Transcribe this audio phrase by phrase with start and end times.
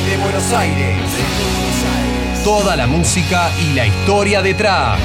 [0.00, 0.96] Desde Buenos Aires.
[2.42, 4.98] Toda la música y la historia detrás.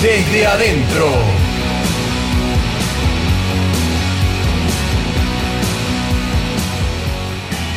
[0.00, 1.08] Desde adentro.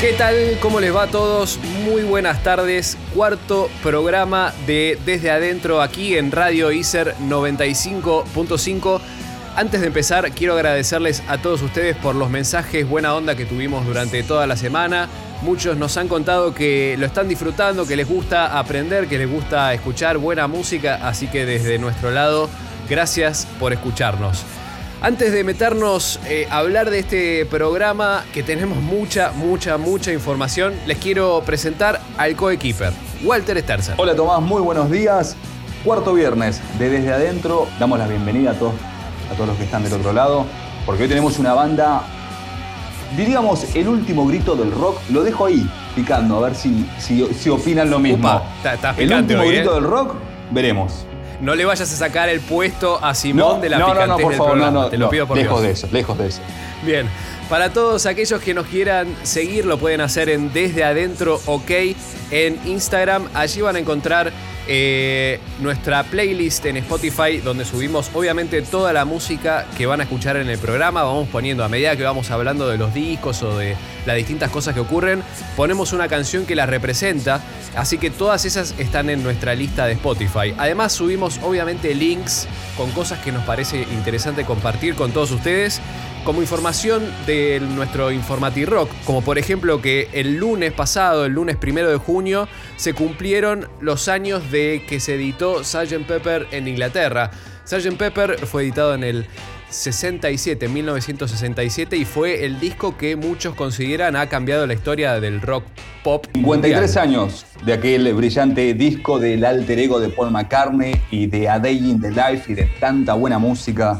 [0.01, 0.59] ¿Qué tal?
[0.61, 1.57] ¿Cómo les va a todos?
[1.83, 2.95] Muy buenas tardes.
[3.15, 9.01] Cuarto programa de Desde Adentro aquí en Radio ICER 95.5.
[9.57, 13.85] Antes de empezar, quiero agradecerles a todos ustedes por los mensajes buena onda que tuvimos
[13.85, 15.07] durante toda la semana.
[15.43, 19.73] Muchos nos han contado que lo están disfrutando, que les gusta aprender, que les gusta
[19.73, 22.49] escuchar buena música, así que desde nuestro lado,
[22.89, 24.43] gracias por escucharnos.
[25.01, 30.73] Antes de meternos eh, a hablar de este programa, que tenemos mucha, mucha, mucha información,
[30.85, 32.91] les quiero presentar al coequiper,
[33.23, 33.95] Walter Sterzer.
[33.97, 35.37] Hola Tomás, muy buenos días.
[35.85, 38.73] Cuarto viernes de Desde Adentro, damos la bienvenida a todos,
[39.31, 40.45] a todos los que están del otro lado,
[40.85, 42.03] porque hoy tenemos una banda,
[43.15, 44.99] diríamos, el último grito del rock.
[45.09, 48.27] Lo dejo ahí, picando, a ver si, si, si opinan lo mismo.
[48.27, 49.75] Upa, está- está el último hoy, grito ¿eh?
[49.75, 50.13] del rock,
[50.51, 51.05] veremos.
[51.41, 54.21] No le vayas a sacar el puesto a Simón de la no, no, picantez no,
[54.23, 55.63] por del favor, no, programa, no, te lo no, pido por lejos Dios.
[55.63, 56.39] de eso, lejos de eso.
[56.85, 57.07] Bien,
[57.49, 61.71] para todos aquellos que nos quieran seguir, lo pueden hacer en Desde Adentro OK
[62.31, 63.27] en Instagram.
[63.33, 64.31] Allí van a encontrar
[64.67, 70.37] eh, nuestra playlist en Spotify, donde subimos obviamente toda la música que van a escuchar
[70.37, 71.03] en el programa.
[71.03, 74.73] Vamos poniendo a medida que vamos hablando de los discos o de las distintas cosas
[74.73, 75.23] que ocurren,
[75.55, 77.41] ponemos una canción que la representa.
[77.75, 80.53] Así que todas esas están en nuestra lista de Spotify.
[80.57, 85.81] Además subimos obviamente links con cosas que nos parece interesante compartir con todos ustedes
[86.25, 91.55] como información de nuestro Informati Rock, como por ejemplo que el lunes pasado, el lunes
[91.55, 96.05] primero de junio, se cumplieron los años de que se editó Sgt.
[96.07, 97.31] Pepper en Inglaterra.
[97.65, 97.97] Sgt.
[97.97, 99.27] Pepper fue editado en el
[99.69, 105.65] 67, 1967, y fue el disco que muchos consideran ha cambiado la historia del rock
[106.03, 106.25] pop.
[106.33, 107.03] 53 mundial.
[107.03, 111.77] años de aquel brillante disco del alter ego de Paul McCartney y de A Day
[111.77, 113.99] in the Life y de tanta buena música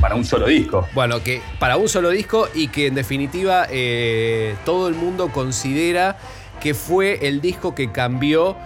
[0.00, 0.88] para un solo disco.
[0.94, 6.18] Bueno, que para un solo disco y que en definitiva eh, todo el mundo considera
[6.60, 8.56] que fue el disco que cambió,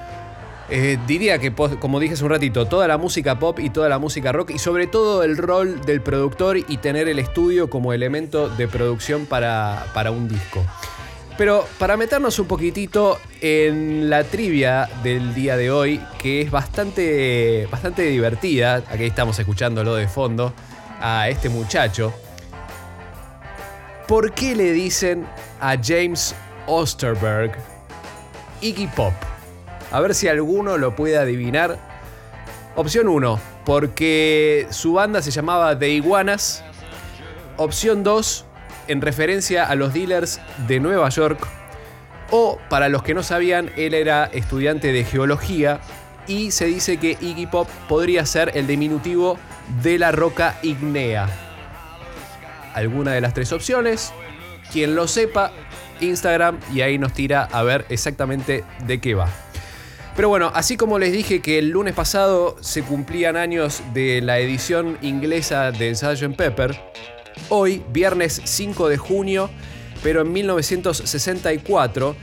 [0.74, 3.98] eh, diría que, como dije hace un ratito, toda la música pop y toda la
[3.98, 8.48] música rock y sobre todo el rol del productor y tener el estudio como elemento
[8.48, 10.64] de producción para, para un disco.
[11.36, 17.68] Pero para meternos un poquitito en la trivia del día de hoy, que es bastante,
[17.70, 20.54] bastante divertida, aquí estamos escuchándolo de fondo,
[21.02, 22.14] a este muchacho.
[24.08, 25.26] ¿Por qué le dicen
[25.60, 26.34] a James
[26.66, 27.58] Osterberg
[28.62, 29.12] Iggy Pop?
[29.92, 31.78] A ver si alguno lo puede adivinar.
[32.76, 36.64] Opción 1, porque su banda se llamaba The Iguanas.
[37.58, 38.46] Opción 2,
[38.88, 41.46] en referencia a los dealers de Nueva York.
[42.30, 45.80] O, para los que no sabían, él era estudiante de geología
[46.26, 49.38] y se dice que Iggy Pop podría ser el diminutivo
[49.82, 51.28] de la roca ígnea.
[52.72, 54.14] Alguna de las tres opciones.
[54.72, 55.52] Quien lo sepa,
[56.00, 59.28] Instagram y ahí nos tira a ver exactamente de qué va.
[60.14, 64.38] Pero bueno, así como les dije que el lunes pasado se cumplían años de la
[64.38, 66.36] edición inglesa de Sgt.
[66.36, 66.78] Pepper,
[67.48, 69.48] hoy, viernes 5 de junio,
[70.02, 72.14] pero en 1964,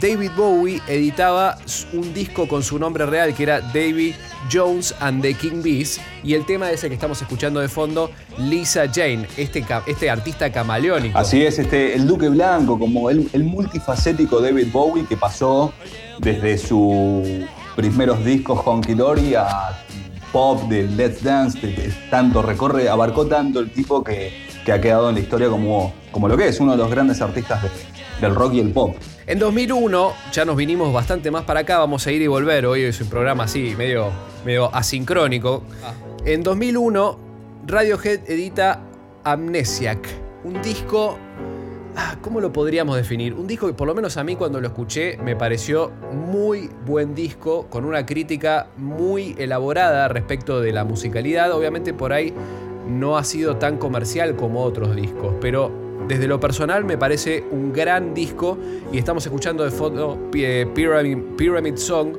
[0.00, 1.56] David Bowie editaba
[1.92, 4.14] un disco con su nombre real que era David
[4.52, 8.86] Jones and the King Bees y el tema ese que estamos escuchando de fondo, Lisa
[8.92, 11.18] Jane, este, este artista camaleónico.
[11.18, 15.72] Así es, este, el Duque Blanco, como el, el multifacético David Bowie que pasó
[16.18, 17.26] desde sus
[17.74, 19.84] primeros discos Honky Dory a
[20.32, 24.32] pop de Let's Dance, de- de tanto recorre, abarcó tanto el tipo que,
[24.64, 27.20] que ha quedado en la historia como, como lo que es, uno de los grandes
[27.22, 27.70] artistas de-
[28.20, 28.96] del rock y el pop.
[29.26, 32.82] En 2001 ya nos vinimos bastante más para acá, vamos a ir y volver, hoy
[32.82, 34.10] es un programa así, medio,
[34.44, 35.62] medio asincrónico.
[36.24, 37.18] En 2001
[37.66, 38.80] Radiohead edita
[39.24, 39.98] Amnesiac,
[40.44, 41.18] un disco...
[41.96, 43.34] ah, ¿Cómo lo podríamos definir?
[43.34, 47.14] Un disco que por lo menos a mí cuando lo escuché me pareció muy buen
[47.14, 51.52] disco, con una crítica muy elaborada respecto de la musicalidad.
[51.52, 52.32] Obviamente por ahí
[52.88, 57.72] no ha sido tan comercial como otros discos, pero desde lo personal me parece un
[57.72, 58.56] gran disco
[58.92, 62.16] y estamos escuchando de fondo Pi- Pyramid, Song,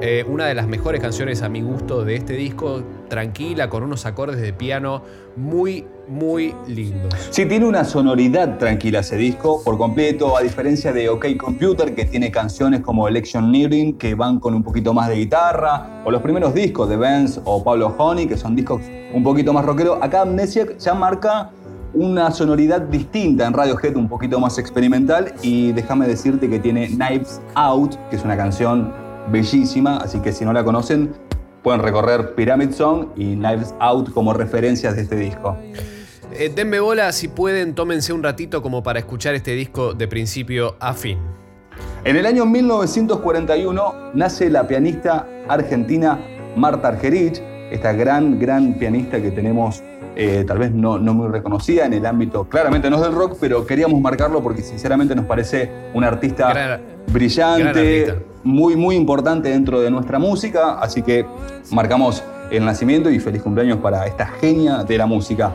[0.00, 4.06] eh, una de las mejores canciones a mi gusto de este disco, tranquila, con unos
[4.06, 5.02] acordes de piano
[5.36, 7.12] muy, muy lindos.
[7.30, 12.06] Sí, tiene una sonoridad tranquila ese disco por completo, a diferencia de OK Computer, que
[12.06, 16.22] tiene canciones como Election Nearing, que van con un poquito más de guitarra, o los
[16.22, 18.80] primeros discos de Benz o Pablo Honey, que son discos
[19.12, 19.98] un poquito más rockeros.
[20.00, 21.50] Acá Amnesia ya marca
[21.94, 25.34] una sonoridad distinta en Radiohead, un poquito más experimental.
[25.42, 28.92] Y déjame decirte que tiene Knives Out, que es una canción
[29.30, 31.14] bellísima, así que si no la conocen,
[31.62, 35.56] pueden recorrer Pyramid Song y Knives Out como referencias de este disco.
[36.32, 40.76] Eh, denme bola, si pueden, tómense un ratito como para escuchar este disco de principio
[40.80, 41.18] a fin.
[42.04, 46.18] En el año 1941 nace la pianista argentina
[46.56, 47.42] Marta Argerich,
[47.72, 49.82] esta gran, gran pianista que tenemos,
[50.14, 53.36] eh, tal vez no, no, muy reconocida en el ámbito, claramente no es del rock,
[53.40, 58.14] pero queríamos marcarlo porque sinceramente nos parece una artista brillante,
[58.44, 61.24] muy, muy importante dentro de nuestra música, así que
[61.70, 65.52] marcamos el nacimiento y feliz cumpleaños para esta genia de la música.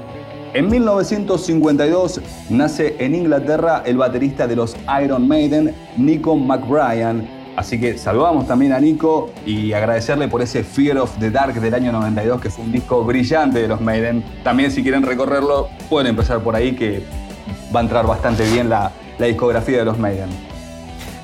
[0.53, 7.36] En 1952 nace en Inglaterra el baterista de los Iron Maiden, Nico McBrien.
[7.57, 11.73] Así que saludamos también a Nico y agradecerle por ese Fear of the Dark del
[11.73, 14.23] año 92, que fue un disco brillante de los Maiden.
[14.45, 17.03] También si quieren recorrerlo, pueden empezar por ahí, que
[17.75, 20.29] va a entrar bastante bien la, discografía de los Maiden.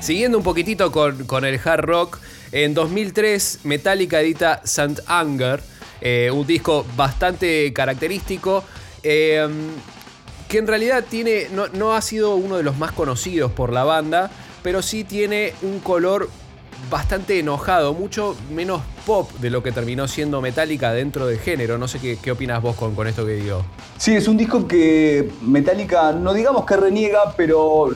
[0.00, 2.18] Siguiendo un poquitito con, el hard rock,
[2.52, 5.00] en 2003 Metallica edita St.
[5.06, 5.62] Anger,
[6.02, 8.64] eh, un disco bastante característico
[9.04, 9.52] Em,
[10.48, 11.48] que en realidad tiene.
[11.74, 14.30] No, ha sido uno de los más conocidos por la banda,
[14.64, 16.30] pero sí tiene un color
[16.90, 21.76] bastante enojado, mucho menos pop de lo que terminó siendo Metallica dentro del género.
[21.76, 23.62] No sé qué, opinas vos con, con, esto que digo.
[23.98, 27.90] Sí, es un disco que Metallica, no digamos que reniega, pero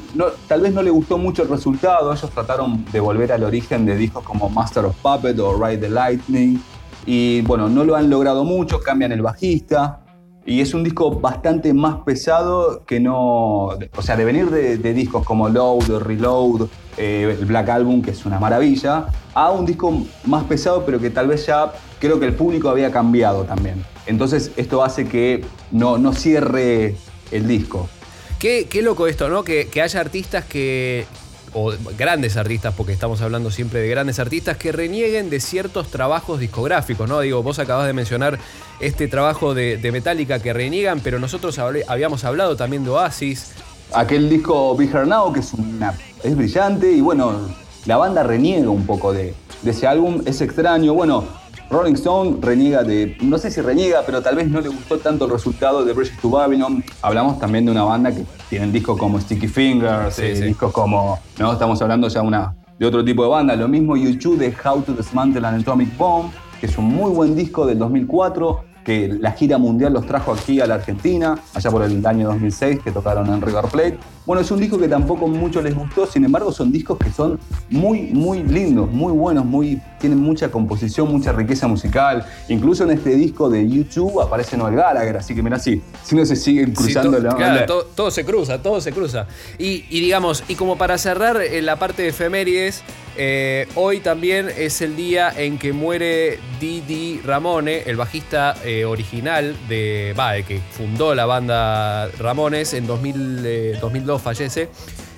[0.46, 2.12] tal vez no le gustó mucho el resultado.
[2.12, 5.88] Ellos trataron de volver al origen de discos como Master of Puppet o Ride the
[5.88, 6.60] Lightning.
[7.06, 10.00] Y bueno, no lo han logrado mucho, cambian el bajista.
[10.48, 13.66] Y es un disco bastante más pesado que no.
[13.66, 18.24] O sea, de venir de, discos como Load, Reload, eh, el Black Album, que es
[18.24, 22.32] una maravilla, a un disco más pesado, pero que tal vez ya creo que el
[22.32, 23.84] público había cambiado también.
[24.06, 26.96] Entonces, esto hace que no, no cierre
[27.30, 27.86] el disco.
[28.38, 29.44] Qué, loco esto, ¿no?
[29.44, 31.04] Que, que haya artistas que,
[31.52, 36.40] o grandes artistas, porque estamos hablando siempre de grandes artistas, que renieguen de ciertos trabajos
[36.40, 37.20] discográficos, ¿no?
[37.20, 38.38] Digo, vos acabas de mencionar
[38.80, 43.52] este trabajo de, Metallica que reniegan, pero nosotros habíamos hablado también de Oasis.
[43.94, 47.48] Aquel disco Be Now, que es, una, es brillante, y bueno,
[47.86, 50.92] la banda reniega un poco de, de ese álbum, es extraño.
[50.92, 51.24] Bueno,
[51.70, 55.26] Rolling Stone reniega de, no sé si reniega, pero tal vez no le gustó tanto
[55.26, 56.82] el resultado de Bridges to Babylon.
[57.02, 61.52] Hablamos también de una banda que tiene discos como Sticky Fingers, eh, discos como, no,
[61.52, 63.54] estamos hablando ya una, de otro tipo de banda.
[63.54, 67.36] Lo mismo YouTube de How to Dismantle an Atomic Bomb, que es un muy buen
[67.36, 71.82] disco del 2004 que la gira mundial los trajo aquí a la Argentina, allá por
[71.82, 73.98] el año 2006, que tocaron en River Plate.
[74.28, 77.40] Bueno, es un disco que tampoco mucho les gustó, sin embargo son discos que son
[77.70, 82.26] muy, muy lindos, muy buenos, muy, tienen mucha composición, mucha riqueza musical.
[82.50, 86.26] Incluso en este disco de YouTube aparece Noel Gallagher, así que mira, sí, si no
[86.26, 89.26] se siguen cruzando la Claro, todo, se cruza, todo se cruza.
[89.56, 92.82] Y, digamos, y como para cerrar en la parte de efemérides,
[93.20, 99.56] eh, hoy también es el día en que muere Didi Ramone, el bajista eh, original
[99.68, 104.68] de, va, que fundó la banda Ramones en 2002 fallece.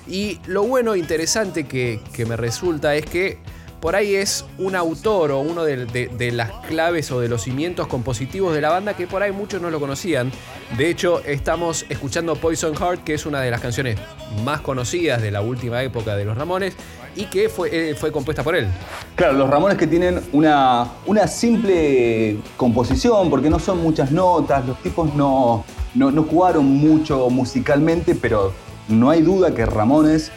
[0.07, 3.37] Y lo bueno, interesante que, me resulta es que
[3.79, 8.53] por ahí es un autor o uno de, las claves o de los cimientos compositivos
[8.53, 10.31] de la banda que por ahí muchos no lo conocían.
[10.77, 13.97] De hecho, estamos escuchando Poison Heart, que es una de las canciones
[14.43, 16.75] más conocidas de la última época de los Ramones
[17.15, 18.67] y que fue, eh, fue compuesta por él.
[19.15, 24.81] Claro, los Ramones que tienen una, una simple composición, porque no son muchas notas, los
[24.81, 25.65] tipos no,
[25.95, 28.53] no, jugaron mucho musicalmente, pero
[28.91, 30.31] no hay duda que Ramones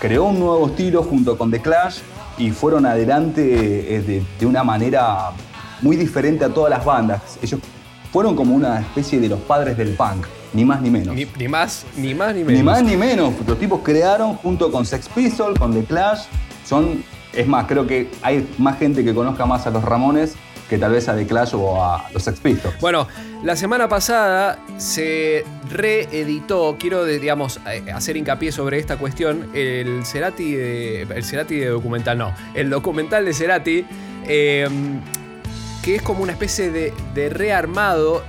[0.00, 1.98] creó un nuevo estilo junto con The Clash
[2.36, 5.30] y fueron adelante eh, de, una manera
[5.80, 7.38] muy diferente a todas las bandas.
[7.42, 7.60] Ellos
[8.12, 11.14] fueron como una especie de los padres del punk, ni más ni menos.
[11.14, 12.52] Ni, más, ni más ni menos.
[12.52, 13.32] Ni más ni menos.
[13.46, 16.22] Los tipos crearon junto con Sex Pistols, con The Clash.
[16.64, 20.34] Son, es más, creo que hay más gente que conozca más a los Ramones
[20.68, 22.40] que tal vez a The Clash o a los Sex.
[22.80, 23.06] Bueno,
[23.42, 30.54] la semana pasada se reeditó, quiero digamos eh, hacer hincapié sobre esta cuestión, el Cerati
[30.54, 33.86] de, el Cerati de documental, no, el documental de Cerati.
[34.26, 34.68] Eh,
[35.84, 38.24] que es como una especie de, rearmado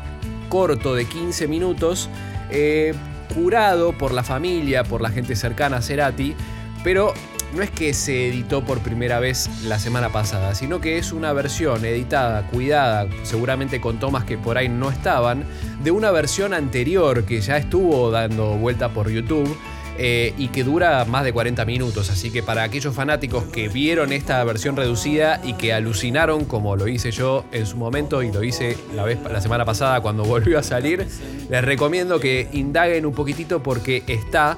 [0.50, 2.10] corto de 15 minutos,
[2.52, 2.94] eh,
[3.34, 6.36] curado por la familia, por la gente cercana a Cerati,
[6.84, 7.14] pero
[7.56, 11.32] no es que se editó por primera vez la semana pasada, sino que es una
[11.32, 15.46] versión editada, cuidada, seguramente con tomas que por ahí no estaban,
[15.82, 19.58] de una versión anterior que ya estuvo dando vuelta por YouTube
[19.98, 22.10] eh, y que dura más de 40 minutos.
[22.10, 26.90] Así que para aquellos fanáticos que vieron esta versión reducida y que alucinaron, como lo
[26.90, 30.60] hice yo en su momento y lo hice la, vez, la semana pasada cuando volvió
[30.60, 31.08] a salir,
[31.50, 34.58] les recomiendo que indaguen un poquitito porque está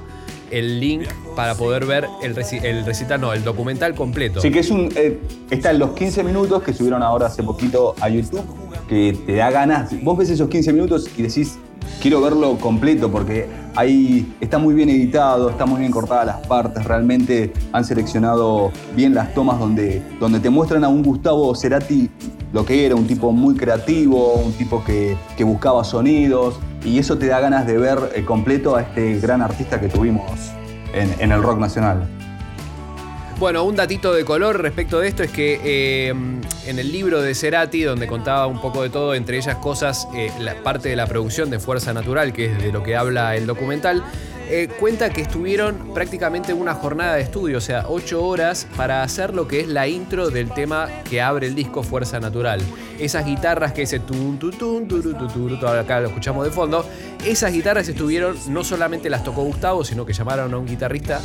[0.50, 4.40] el link para poder ver el, el recital, no, el documental completo.
[4.40, 4.90] Sí, que es un.
[4.96, 5.18] Eh,
[5.50, 8.44] está en los 15 minutos que subieron ahora hace poquito a YouTube,
[8.88, 9.90] que te da ganas.
[10.02, 11.58] Vos ves esos 15 minutos y decís,
[12.00, 16.84] quiero verlo completo porque ahí está muy bien editado, está muy bien cortadas las partes,
[16.84, 22.10] realmente han seleccionado bien las tomas donde, donde te muestran a un Gustavo Cerati
[22.52, 27.26] lo que era, un tipo muy creativo, un tipo que, buscaba sonidos y eso te
[27.26, 30.30] da ganas de ver eh, completo a este gran artista que tuvimos
[30.94, 32.08] en el rock nacional.
[33.38, 37.36] Bueno, un datito de color respecto de esto es que eh, en el libro de
[37.36, 41.06] Cerati, donde contaba un poco de todo, entre ellas cosas, eh, la parte de la
[41.06, 44.02] producción de Fuerza Natural, que es de lo que habla el documental,
[44.50, 49.34] eh, cuenta que estuvieron prácticamente una jornada de estudio, o sea, ocho horas para hacer
[49.34, 52.60] lo que es la intro del tema que abre el disco Fuerza Natural.
[52.98, 56.84] Esas guitarras que ese tun, tun, tun, tun, acá lo escuchamos de fondo,
[57.24, 61.20] esas guitarras estuvieron, no solamente las tocó Gustavo, sino que llamaron a un guitarrista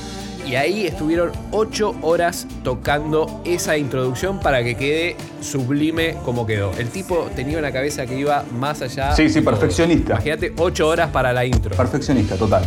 [0.46, 6.72] y ahí estuvieron ocho horas tocando esa introducción para que quede sublime como quedó.
[6.78, 9.16] El tipo tenía una cabeza que iba más allá.
[9.16, 10.14] Sí, sí, perfeccionista.
[10.14, 11.76] Imagínate, ocho horas para la intro.
[11.76, 12.64] Perfeccionista, total.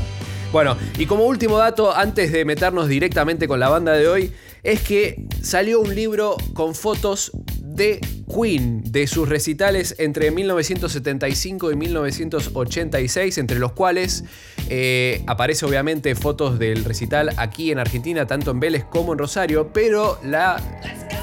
[0.52, 4.80] Bueno, y como último dato, antes de meternos directamente con la banda de hoy, es
[4.80, 13.38] que salió un libro con fotos de Queen, de sus recitales entre 1975 y 1986,
[13.38, 14.24] entre los cuales
[14.68, 19.70] eh, aparece obviamente fotos del recital aquí en Argentina, tanto en Vélez como en Rosario,
[19.72, 20.56] pero la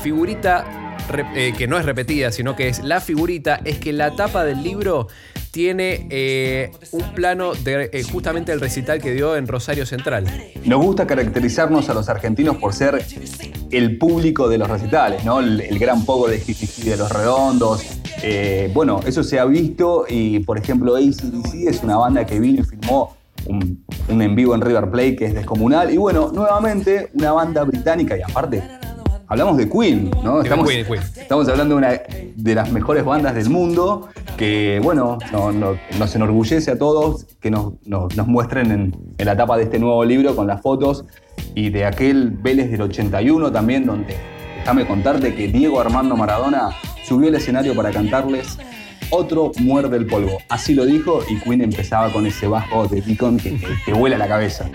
[0.03, 0.95] figurita
[1.35, 4.63] eh, que no es repetida, sino que es la figurita, es que la tapa del
[4.63, 5.07] libro
[5.53, 10.25] tiene eh, un plano de eh, justamente el recital que dio en Rosario Central.
[10.65, 13.05] Nos gusta caracterizarnos a los argentinos por ser
[13.69, 15.41] el público de los recitales, ¿no?
[15.41, 17.85] El, gran poco de de los redondos.
[18.23, 22.61] Eh, bueno, eso se ha visto y, por ejemplo, ACDC es una banda que vino
[22.61, 25.93] y filmó un, un en vivo en River Plate que es descomunal.
[25.93, 28.63] Y bueno, nuevamente una banda británica y aparte
[29.27, 30.41] hablamos de Queen, ¿no?
[30.41, 32.01] Estamos, estamos hablando de una
[32.35, 35.17] de las mejores bandas del mundo que, bueno,
[35.97, 37.73] nos enorgullece a todos que nos,
[38.27, 41.05] muestren en, en, la tapa de este nuevo libro con las fotos
[41.55, 44.15] y de aquel Vélez del 81 también, donde
[44.57, 46.69] déjame contarte que Diego Armando Maradona
[47.05, 48.57] subió al escenario para cantarles
[49.13, 50.39] otro muerde el polvo.
[50.49, 54.27] Así lo dijo y Queen empezaba con ese bajo de Deacon que te vuela la
[54.27, 54.69] cabeza.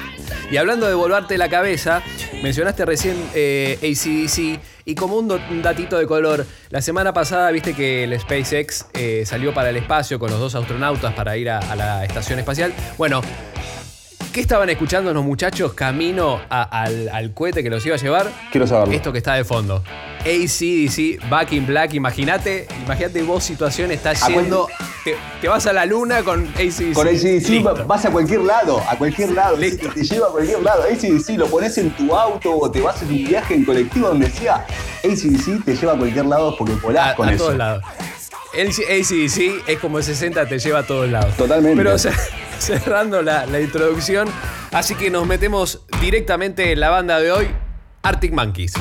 [0.51, 2.03] Y hablando de volverte la cabeza,
[2.43, 5.29] mencionaste recién eh, ACDC y como un,
[5.63, 10.19] datito de color, la semana pasada viste que el SpaceX eh, salió para el espacio
[10.19, 12.73] con los dos astronautas para ir a la estación espacial.
[12.97, 13.21] Bueno,
[14.39, 18.31] ¿Qué estaban escuchando los muchachos camino al, cohete que los iba a llevar?
[18.53, 18.95] Quiero saberlo.
[18.95, 19.83] Esto que está de fondo.
[20.21, 21.95] ACDC, Back in Black.
[21.95, 24.69] Imagínate, imagínate vos situación, estás yendo.
[25.41, 26.93] Te, vas a la luna con ACDC.
[26.93, 29.57] Con ACDC vas a cualquier lado, a cualquier lado.
[29.57, 29.89] Listo.
[29.93, 30.85] Te, lleva a cualquier lado.
[30.85, 34.31] ACDC lo pones en tu auto o te vas en un viaje en colectivo donde
[34.31, 34.65] sea.
[35.03, 37.43] ACDC te lleva a cualquier lado porque volás con a eso.
[37.43, 37.85] A todos lados.
[38.55, 41.37] El ACDC es como el 60, te lleva a todos lados.
[41.37, 41.77] Totalmente.
[41.77, 41.97] Pero
[42.59, 44.29] cerrando la, la introducción,
[44.73, 47.49] así que nos metemos directamente en la banda de hoy,
[48.03, 48.73] Arctic Monkeys.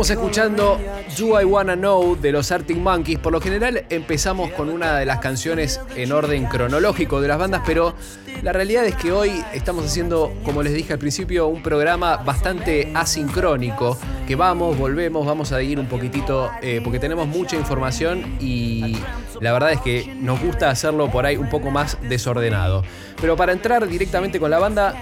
[0.00, 0.80] Estamos escuchando
[1.18, 3.18] Do I Wanna Know de los Arctic Monkeys.
[3.18, 7.60] Por lo general empezamos con una de las canciones en orden cronológico de las bandas,
[7.66, 7.94] pero
[8.42, 12.90] la realidad es que hoy estamos haciendo, como les dije al principio, un programa bastante
[12.94, 18.96] asincrónico, que vamos, volvemos, vamos a ir un poquitito, eh, porque tenemos mucha información y
[19.38, 22.84] la verdad es que nos gusta hacerlo por ahí un poco más desordenado.
[23.20, 24.94] Pero para entrar directamente con la banda,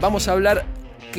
[0.00, 0.64] vamos a hablar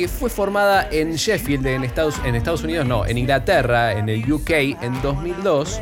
[0.00, 5.02] que fue formada en Sheffield, en Estados, Unidos, no, en Inglaterra, en el UK, en
[5.02, 5.78] 2002.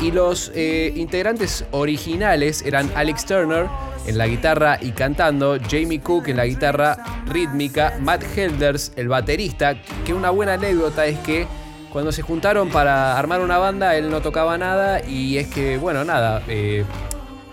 [0.00, 3.66] Y los eh, integrantes originales eran Alex Turner
[4.06, 9.80] en la guitarra y cantando, Jamie Cook en la guitarra rítmica, Matt Helders, el baterista,
[10.04, 11.46] que una buena anécdota es que
[11.90, 16.04] cuando se juntaron para armar una banda, él no tocaba nada y es que, bueno,
[16.04, 16.84] nada, eh,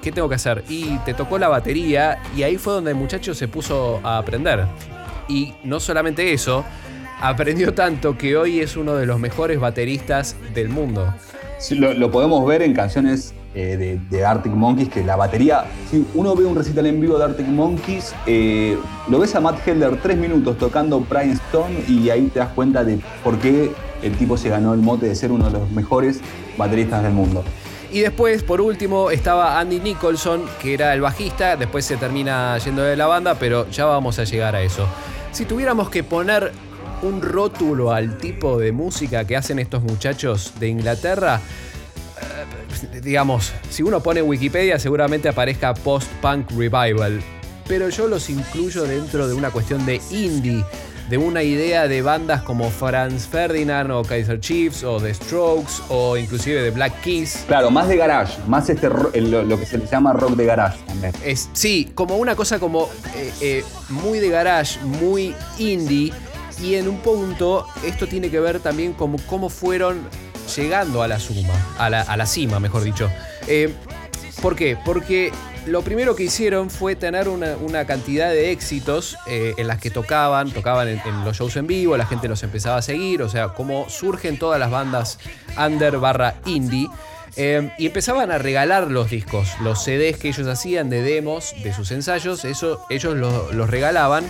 [0.02, 0.66] ¿qué tengo que hacer?
[0.68, 4.68] Y te tocó la batería y ahí fue donde el muchacho se puso a aprender.
[5.32, 6.66] Y no solamente eso,
[7.22, 11.14] aprendió tanto que hoy es uno de los mejores bateristas del mundo.
[11.58, 15.64] Sí, lo, lo podemos ver en canciones eh, de, de Arctic Monkeys, que la batería,
[15.90, 18.78] si uno ve un recital en vivo de Arctic Monkeys, eh,
[19.10, 22.84] lo ves a Matt Helder tres minutos tocando Brian Stone y ahí te das cuenta
[22.84, 23.72] de por qué
[24.02, 26.20] el tipo se ganó el mote de ser uno de los mejores
[26.58, 27.42] bateristas del mundo.
[27.94, 32.84] Y después, por último, estaba Andy Nicholson, que era el bajista, después se termina yendo
[32.84, 34.88] de la banda, pero ya vamos a llegar a eso.
[35.32, 36.52] Si tuviéramos que poner
[37.04, 41.40] un rótulo al tipo de música que hacen estos muchachos de Inglaterra,
[42.94, 47.22] eh, digamos, si uno pone Wikipedia seguramente aparezca post-punk revival,
[47.68, 50.64] pero yo los incluyo dentro de una cuestión de indie,
[51.12, 56.16] de una idea de bandas como Franz Ferdinand o Kaiser Chiefs o The Strokes o
[56.16, 57.44] inclusive de Black Keys.
[57.48, 60.78] Claro, más de garage, más este lo, lo que se le llama rock de garage
[60.88, 61.12] también.
[61.22, 66.14] Es, sí, como una cosa como eh, eh, muy de garage, muy indie.
[66.64, 70.08] Y en un punto, esto tiene que ver también con cómo fueron
[70.56, 73.10] llegando a la suma, a la, a la cima, mejor dicho.
[73.48, 73.74] Eh,
[74.42, 74.78] ¿Por qué?
[74.86, 75.34] Porque
[75.68, 79.92] lo primero que hicieron fue tener una, una cantidad de éxitos eh, en las que
[79.92, 83.50] tocaban, tocaban en, los shows en vivo, la gente los empezaba a seguir, o sea,
[83.50, 85.20] cómo surgen todas las bandas
[85.58, 86.88] under barra indie.
[87.38, 91.74] Eh, y empezaban a regalar los discos, los CDs que ellos hacían de demos de
[91.74, 94.26] sus ensayos, eso ellos lo- los regalaban.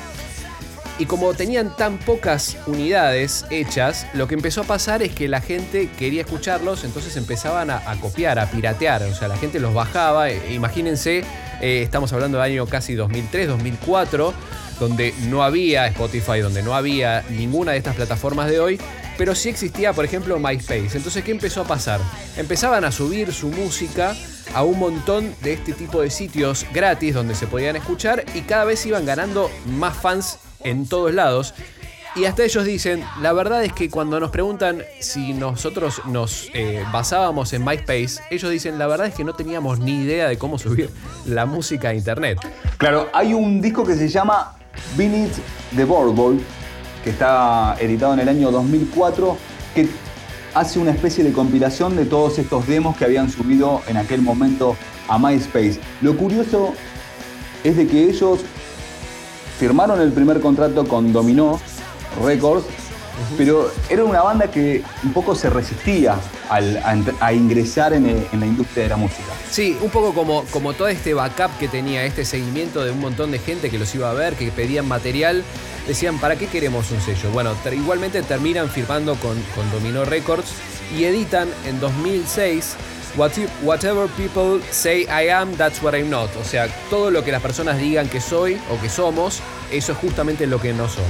[1.02, 5.42] Y como tenían tan pocas unidades hechas, lo que empezó a pasar es que la
[5.42, 9.02] gente quería escucharlos, entonces empezaban a, copiar, a piratear.
[9.06, 10.30] O sea, la gente los bajaba.
[10.30, 11.24] E- imagínense,
[11.60, 14.32] eh, estamos hablando del año casi 2003, 2004,
[14.80, 18.80] donde no había Spotify, donde no había ninguna de estas plataformas de hoy.
[19.18, 20.98] Pero sí existía, por ejemplo, MySpace.
[20.98, 22.00] Entonces, ¿qué empezó a pasar?
[22.38, 24.16] Empezaban a subir su música
[24.54, 28.66] a un montón de este tipo de sitios gratis donde se podían escuchar y cada
[28.66, 31.54] vez iban ganando más fans en todos lados.
[32.14, 36.84] Y hasta ellos dicen, la verdad es que cuando nos preguntan si nosotros nos eh,
[36.92, 40.60] basábamos en MySpace, ellos dicen, la verdad es que no teníamos ni idea de cómo
[40.60, 40.90] subir
[41.26, 42.38] la música a internet.
[42.78, 44.58] Claro, hay un disco que se llama
[44.98, 45.38] Beneath
[45.74, 46.42] the Boardwalk,
[47.06, 49.38] que está editado en el año 2004,
[49.74, 49.88] que
[50.54, 54.76] hace una especie de compilación de todos estos demos que habían subido en aquel momento
[55.08, 55.80] a MySpace.
[56.02, 56.74] Lo curioso
[57.64, 58.42] es de que ellos
[59.62, 61.60] firmaron el primer contrato con Dominó
[62.26, 62.66] Records,
[63.38, 66.16] pero era una banda que un poco se resistía
[66.50, 66.82] al-
[67.20, 69.32] a, ingresar en, el- en la industria de la música.
[69.52, 73.30] Sí, un poco como, como todo este backup que tenía, este seguimiento de un montón
[73.30, 75.44] de gente que los iba a ver, que pedían material,
[75.88, 77.30] decían, ¿para qué queremos un sello?
[77.32, 80.54] Bueno, ter- igualmente terminan firmando con, con Domino Records
[80.98, 82.74] y editan en 2006
[83.18, 83.32] What-
[83.64, 86.30] Whatever People Say I Am, That's What I'm Not.
[86.40, 89.40] O sea, todo lo que las personas digan que soy o que somos,
[89.72, 91.10] eso es justamente lo que no somos.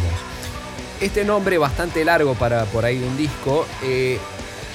[0.99, 4.19] Este nombre bastante largo para por ahí un disco eh,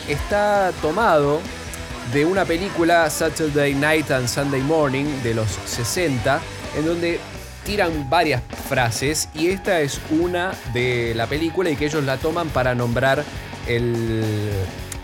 [0.08, 1.40] está tomado
[2.12, 6.40] de una película Saturday Night and Sunday Morning de los 60,
[6.78, 7.18] en donde
[7.64, 12.48] tiran varias frases y esta es una de la película y que ellos la toman
[12.50, 13.24] para nombrar
[13.66, 14.22] el,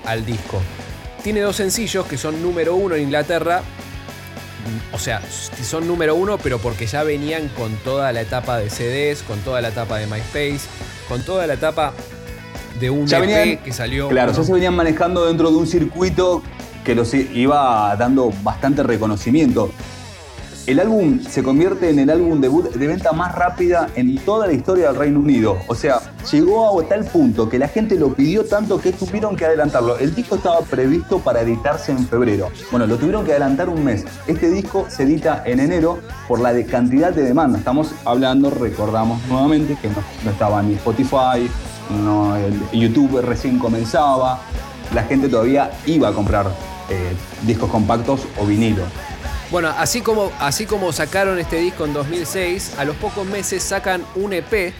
[0.04, 0.60] al disco.
[1.22, 3.62] Tiene dos sencillos que son número uno en Inglaterra,
[4.92, 5.22] o sea,
[5.62, 9.60] son número uno, pero porque ya venían con toda la etapa de CDs, con toda
[9.60, 10.60] la etapa de MySpace,
[11.08, 11.92] con toda la etapa
[12.80, 14.08] de un Ya EP venían- que salió.
[14.08, 16.42] Claro, ya se venían manejando dentro de un circuito
[16.84, 19.70] que los iba dando bastante reconocimiento.
[20.64, 24.52] El álbum se convierte en el álbum debut de venta más rápida en toda la
[24.52, 25.58] historia del Reino Unido.
[25.66, 25.98] O sea,
[26.30, 29.98] llegó a tal punto que la gente lo pidió tanto que tuvieron que adelantarlo.
[29.98, 32.48] El disco estaba previsto para editarse en febrero.
[32.70, 34.04] Bueno, lo tuvieron que adelantar un mes.
[34.28, 35.98] Este disco se edita en enero
[36.28, 37.58] por la cantidad de demanda.
[37.58, 41.50] Estamos hablando, recordamos nuevamente, que no, estaba ni Spotify,
[42.04, 44.38] no, el- YouTube recién comenzaba.
[44.94, 46.46] La gente todavía iba a comprar
[46.88, 48.86] eh, discos compactos o vinilos.
[49.52, 54.02] Bueno, así como, así como sacaron este disco en 2006, a los pocos meses sacan
[54.16, 54.72] un EP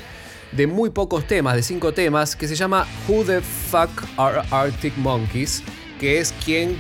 [0.53, 4.97] de muy pocos temas, de cinco temas, que se llama Who the Fuck Are Arctic
[4.97, 5.63] Monkeys,
[6.01, 6.79] que es quien...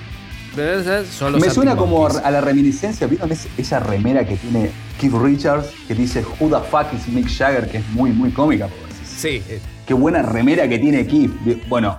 [0.54, 2.22] Son los Me Arctic suena como Monkeys.
[2.24, 6.66] a la reminiscencia, ¿vieron es- esa remera que tiene Keith Richards que dice Who the
[6.70, 8.68] fuck is Mick Jagger, que es muy, muy cómica?
[9.06, 9.42] Sí,
[9.86, 11.30] Qué buena remera que tiene Keith.
[11.68, 11.98] Bueno,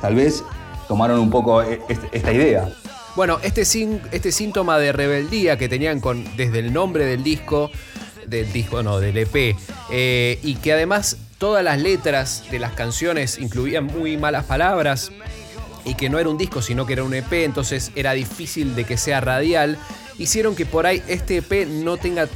[0.00, 0.42] tal vez
[0.88, 2.68] tomaron un poco e- este- esta idea.
[3.14, 7.70] Bueno, este, este síntoma de rebeldía que tenían con, desde el nombre del disco,
[8.26, 9.56] del disco, no, del EP,
[9.90, 15.12] eh, y que además todas las letras de las canciones incluían muy malas palabras,
[15.84, 18.84] y que no era un disco, sino que era un EP, entonces era difícil de
[18.84, 19.78] que sea radial,
[20.18, 22.28] hicieron que por ahí este EP no tenga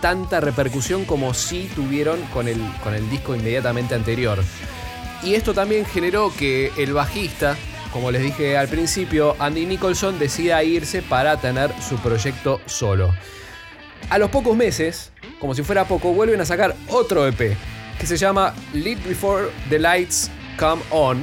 [0.00, 4.42] tanta repercusión como sí tuvieron con el, con el disco inmediatamente anterior.
[5.22, 7.56] Y esto también generó que el bajista,
[7.92, 13.14] como les dije al principio, Andy Nicholson decida irse para tener su proyecto solo.
[14.10, 17.56] A los pocos meses, como si fuera poco, vuelven a sacar otro EP
[17.98, 21.22] que se llama Lead Before the Lights Come On.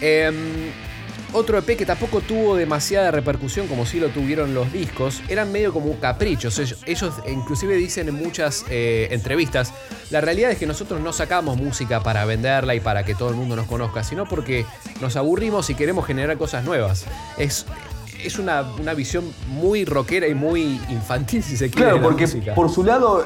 [0.00, 0.70] Em,
[1.32, 5.72] otro EP que tampoco tuvo demasiada repercusión como si lo tuvieron los discos, eran medio
[5.72, 6.58] como caprichos.
[6.58, 9.72] Ellos, inclusive dicen en muchas eh, entrevistas,
[10.10, 13.36] la realidad es que nosotros no sacamos música para venderla y para que todo el
[13.36, 14.64] mundo nos conozca, sino porque
[15.00, 17.04] nos aburrimos y queremos generar cosas nuevas.
[17.36, 17.66] Es,
[18.24, 18.62] es una,
[18.94, 21.90] visión muy rockera y muy infantil, si se quiere.
[21.90, 23.24] Claro, porque por su lado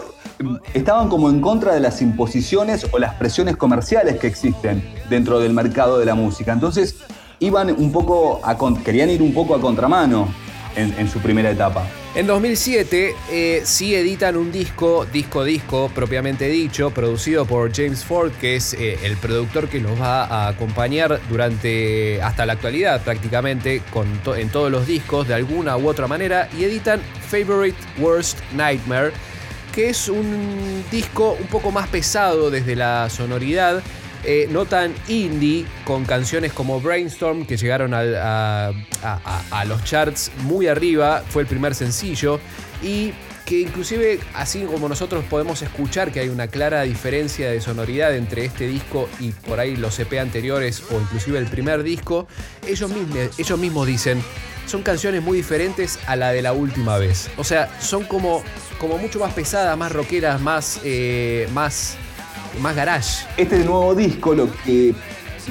[0.74, 5.52] estaban como en contra de las imposiciones o las presiones comerciales que existen dentro del
[5.52, 6.52] mercado de la música.
[6.52, 6.96] Entonces,
[7.40, 10.32] iban un poco a, querían ir un poco a contramano
[10.76, 11.84] en, su primera etapa.
[12.14, 18.30] En 2007 eh, sí editan un disco, disco disco propiamente dicho, producido por James Ford,
[18.40, 23.82] que es eh, el productor que los va a acompañar durante hasta la actualidad prácticamente
[23.90, 29.12] con en todos los discos de alguna u otra manera y editan Favorite Worst Nightmare,
[29.74, 33.82] que es un disco un poco más pesado desde la sonoridad
[34.24, 38.72] eh, no tan indie, con canciones como Brainstorm, que llegaron a,
[39.66, 42.38] los charts muy arriba, fue el primer sencillo,
[42.82, 43.12] y
[43.46, 48.44] que inclusive, así como nosotros podemos escuchar que hay una clara diferencia de sonoridad entre
[48.44, 52.28] este disco y por ahí los EP anteriores o inclusive el primer disco,
[52.66, 54.22] ellos mismos, ellos mismos dicen,
[54.66, 57.28] son canciones muy diferentes a la de la última vez.
[57.38, 58.44] O sea, son como,
[58.78, 60.80] como mucho más pesadas, más rockeras, más...
[60.84, 61.96] Eh, más
[62.60, 63.26] más garage.
[63.36, 64.94] Este nuevo disco lo que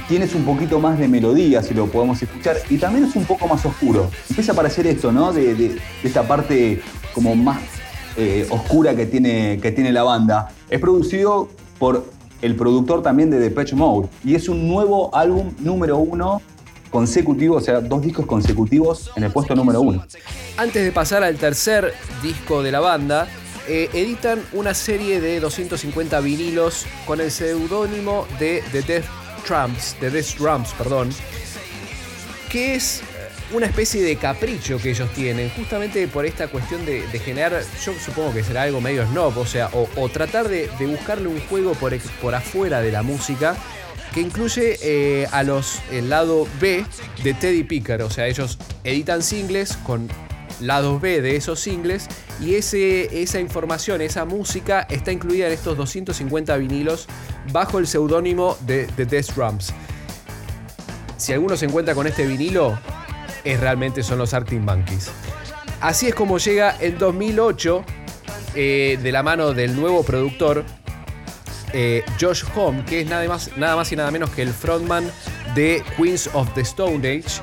[0.08, 3.26] tiene es un poquito más de melodía, si lo podemos escuchar, y también es un
[3.26, 4.10] poco más oscuro.
[4.30, 5.34] Empieza a aparecer esto, ¿no?
[5.34, 6.82] De, esta parte
[7.14, 7.60] como más
[8.18, 10.50] eh, oscura que tiene, que tiene la banda.
[10.70, 12.06] Es producido por
[12.42, 16.42] el productor también de Depeche Mode, y es un nuevo álbum número uno
[16.90, 20.04] consecutivo, o sea, dos discos consecutivos en el puesto número uno.
[20.58, 23.28] Antes de pasar al tercer disco de la banda,
[23.70, 29.06] eh, editan una serie de 250 vinilos con el seudónimo de The Death
[29.46, 31.12] Trumps, The Death Drums, perdón,
[32.50, 33.04] que es eh,
[33.54, 38.34] una especie de capricho que ellos tienen, justamente por esta cuestión de, generar, yo supongo
[38.34, 42.34] que será algo medio snob, o sea, o, tratar de, buscarle un juego por, por
[42.34, 43.56] afuera de la música
[44.16, 46.84] que incluye eh, a los el lado B
[47.24, 50.10] de Teddy Picker, o sea, ellos editan singles con
[50.60, 52.08] lados B de esos singles
[52.42, 57.08] y ese, esa información, esa música está incluida en estos 250 vinilos
[57.52, 59.74] bajo el seudónimo de The Death Drums.
[61.18, 62.80] Si alguno se encuentra con este vinilo,
[63.44, 65.12] es realmente son los Arctic Monkeys.
[65.82, 67.84] Así es como llega en 2008,
[68.56, 70.64] eh, de la mano del nuevo productor,
[71.74, 75.10] eh, Josh Home, que es nada más, nada más y nada menos que el frontman
[75.56, 77.42] de Queens of the Stone Age,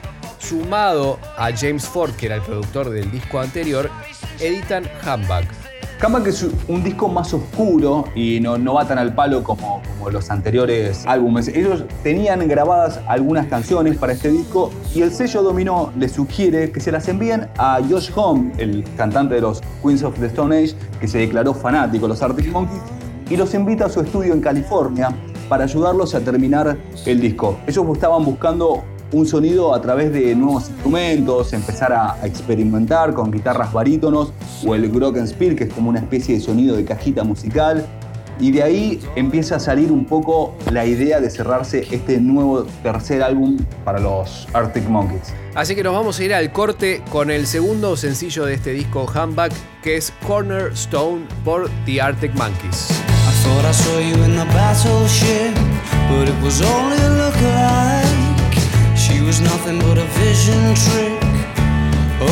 [0.48, 3.90] sumado a James Ford, que era el productor del disco anterior,
[4.40, 5.44] editan Handbag.
[6.00, 11.04] Handbag es un disco más oscuro y no, va tan al palo como, los anteriores
[11.06, 11.48] álbumes.
[11.48, 16.78] Ellos tenían grabadas algunas canciones para este disco y el sello Domino les sugiere que
[16.78, 20.76] se las envíen a Josh Home, el cantante de los Queens of the Stone Age,
[21.00, 22.82] que se declaró fanático de los Arctic Monkeys,
[23.28, 25.08] y los invita a su estudio en California
[25.48, 27.58] para ayudarlos a terminar el disco.
[27.66, 33.72] Ellos estaban buscando un sonido a través de nuevos instrumentos, empezar a, experimentar con guitarras
[33.72, 34.32] barítonos
[34.66, 37.86] o el glockenspiel, que es como una especie de sonido de cajita musical.
[38.38, 43.22] Y de ahí empieza a salir un poco la idea de cerrarse este nuevo tercer
[43.22, 45.32] álbum para los Arctic Monkeys.
[45.54, 49.06] Así que nos vamos a ir al corte con el segundo sencillo de este disco,
[49.12, 52.88] Handbag, que es Cornerstone por The Arctic Monkeys.
[55.08, 55.66] She
[59.26, 61.20] was nothing but a vision trick.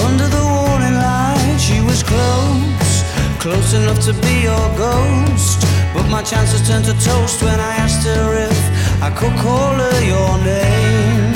[0.07, 2.95] Under the warning light, she was close,
[3.43, 5.59] close enough to be your ghost.
[5.93, 8.59] But my chances turned to toast when I asked her if
[9.03, 11.35] I could call her your name.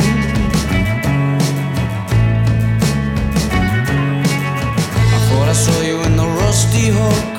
[5.16, 7.34] I thought I saw you in the rusty hook,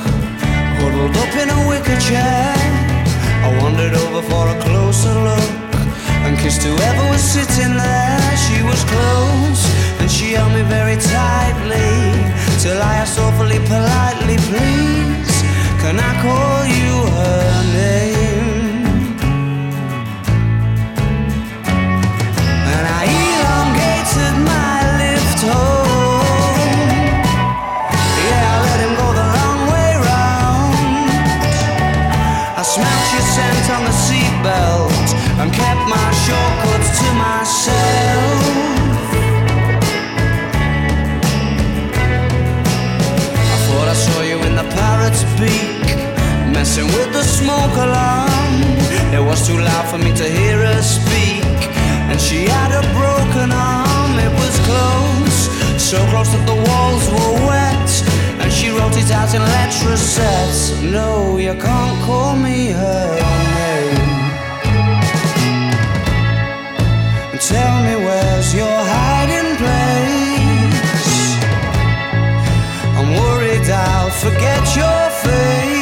[0.79, 2.53] huddled up in a wicker chair.
[3.45, 5.58] I wandered over for a closer look
[6.29, 8.37] and kissed whoever was sitting there.
[8.45, 9.61] She was close
[9.99, 11.91] and she held me very tightly
[12.61, 15.35] till I asked awfully politely, please,
[15.81, 18.28] can I call you her name?
[46.59, 48.55] Messing with the smoke alarm.
[49.17, 51.59] It was too loud for me to hear her speak,
[52.09, 54.11] and she had a broken arm.
[54.27, 55.37] It was close,
[55.89, 57.89] so close that the walls were wet,
[58.41, 60.59] and she wrote it out in letter sets.
[60.81, 63.07] No, you can't call me her
[63.59, 64.17] name.
[67.31, 71.19] And Tell me where's your hiding place?
[72.99, 75.78] I'm worried I'll forget your face.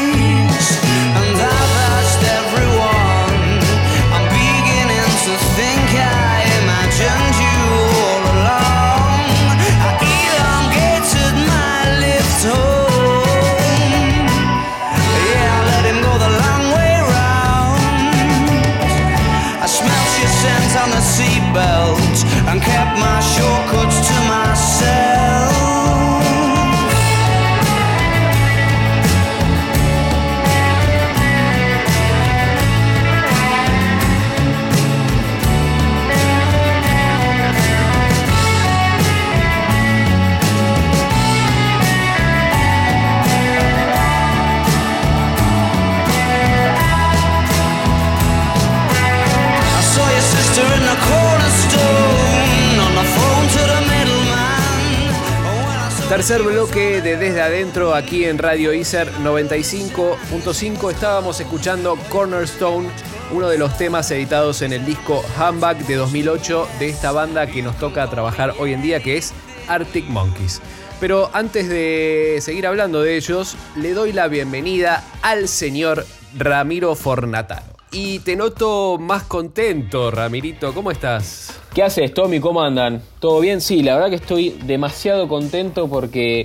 [56.10, 62.88] Tercer bloque de Desde Adentro aquí en Radio Iser 95.5 estábamos escuchando Cornerstone,
[63.34, 67.62] uno de los temas editados en el disco Handbag de 2008 de esta banda que
[67.62, 69.34] nos toca trabajar hoy en día que es
[69.67, 70.62] Arctic Monkeys.
[71.02, 76.06] Pero antes de seguir hablando de ellos, le doy la bienvenida al señor
[76.38, 77.65] Ramiro Fornataro.
[77.91, 81.60] Y te noto más contento, Ramirito, ¿cómo estás?
[81.78, 82.40] ¿Qué haces, Tommy?
[82.40, 83.04] ¿Cómo andan?
[83.20, 83.62] ¿Todo bien?
[83.62, 86.44] Sí, la verdad que estoy demasiado contento porque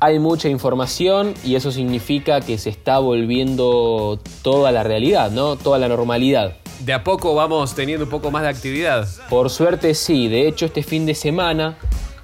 [0.00, 5.56] hay mucha información y eso significa que se está volviendo toda la realidad, ¿no?
[5.56, 6.56] Toda la normalidad.
[6.80, 9.06] De a poco vamos teniendo un poco más de actividad.
[9.28, 11.76] Por suerte sí, de hecho este fin de semana,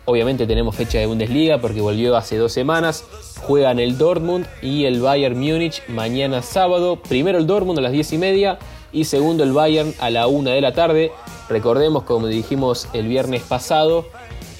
[0.07, 3.05] obviamente tenemos fecha de Bundesliga porque volvió hace dos semanas,
[3.43, 8.15] juegan el Dortmund y el Bayern Múnich mañana sábado, primero el Dortmund a las 10
[8.15, 8.59] y media
[8.93, 11.13] y segundo el Bayern a la 1 de la tarde.
[11.49, 14.07] Recordemos, como dijimos el viernes pasado,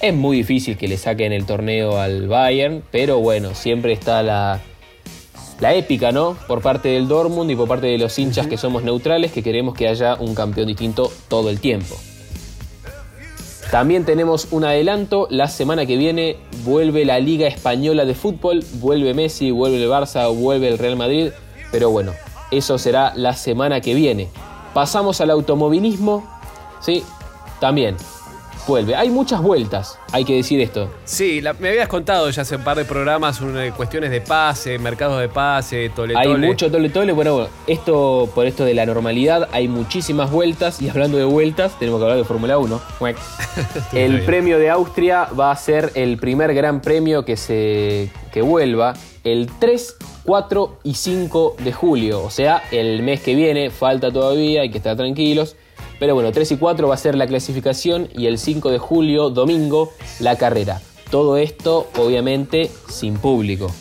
[0.01, 4.59] es muy difícil que le saquen el torneo al Bayern, pero bueno, siempre está la,
[5.59, 6.37] la épica, ¿no?
[6.47, 9.75] Por parte del Dortmund y por parte de los hinchas que somos neutrales, que queremos
[9.75, 11.95] que haya un campeón distinto todo el tiempo.
[13.71, 19.15] También tenemos un adelanto, la semana que viene vuelve la Liga Española de Fútbol, vuelve
[19.15, 21.31] Messi, vuelve el Barça, vuelve el Real Madrid,
[21.71, 22.13] pero bueno,
[22.57, 24.29] eso será la semana que viene.
[24.73, 26.23] Pasamos al automovilismo,
[26.81, 27.03] sí,
[27.59, 27.95] también
[28.67, 28.95] vuelve.
[28.95, 30.89] Hay muchas vueltas, hay que decir esto.
[31.05, 34.77] Sí, la- me habías contado ya hace un par de programas una- cuestiones de pase,
[34.79, 38.85] mercados de pase, tole Hay mucho tole tole, bueno, bueno, esto por esto de la
[38.85, 42.81] normalidad hay muchísimas vueltas y hablando de vueltas tenemos que hablar de Fórmula 1.
[42.99, 43.17] Muec.
[43.93, 48.93] el premio de Austria va a ser el primer gran premio que se que vuelva
[49.23, 49.95] el 3,
[50.25, 54.77] 4 y 5 de julio, o sea, el mes que viene, falta todavía, hay que
[54.79, 55.55] estar tranquilos.
[56.03, 59.29] Pero bueno, 3 y 4 va a ser la clasificación y el 5 de julio,
[59.29, 60.81] domingo, la carrera.
[61.09, 63.71] Todo esto, obviamente, sin público.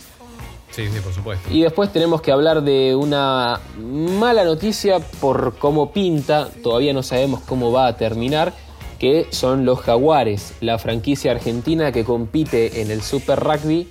[0.71, 1.53] Sí, sí, por supuesto.
[1.53, 7.41] Y después tenemos que hablar de una mala noticia por cómo pinta, todavía no sabemos
[7.41, 8.55] cómo va a terminar,
[9.01, 13.89] que son los Jaguares, la franquicia argentina que compite en el Super Rugby,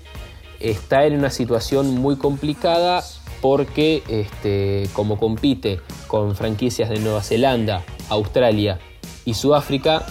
[0.62, 3.04] está en una situación muy complicada
[3.41, 8.80] porque este, como compite con franquicias de Nueva Zelanda, Australia
[9.25, 10.06] y Sudáfrica,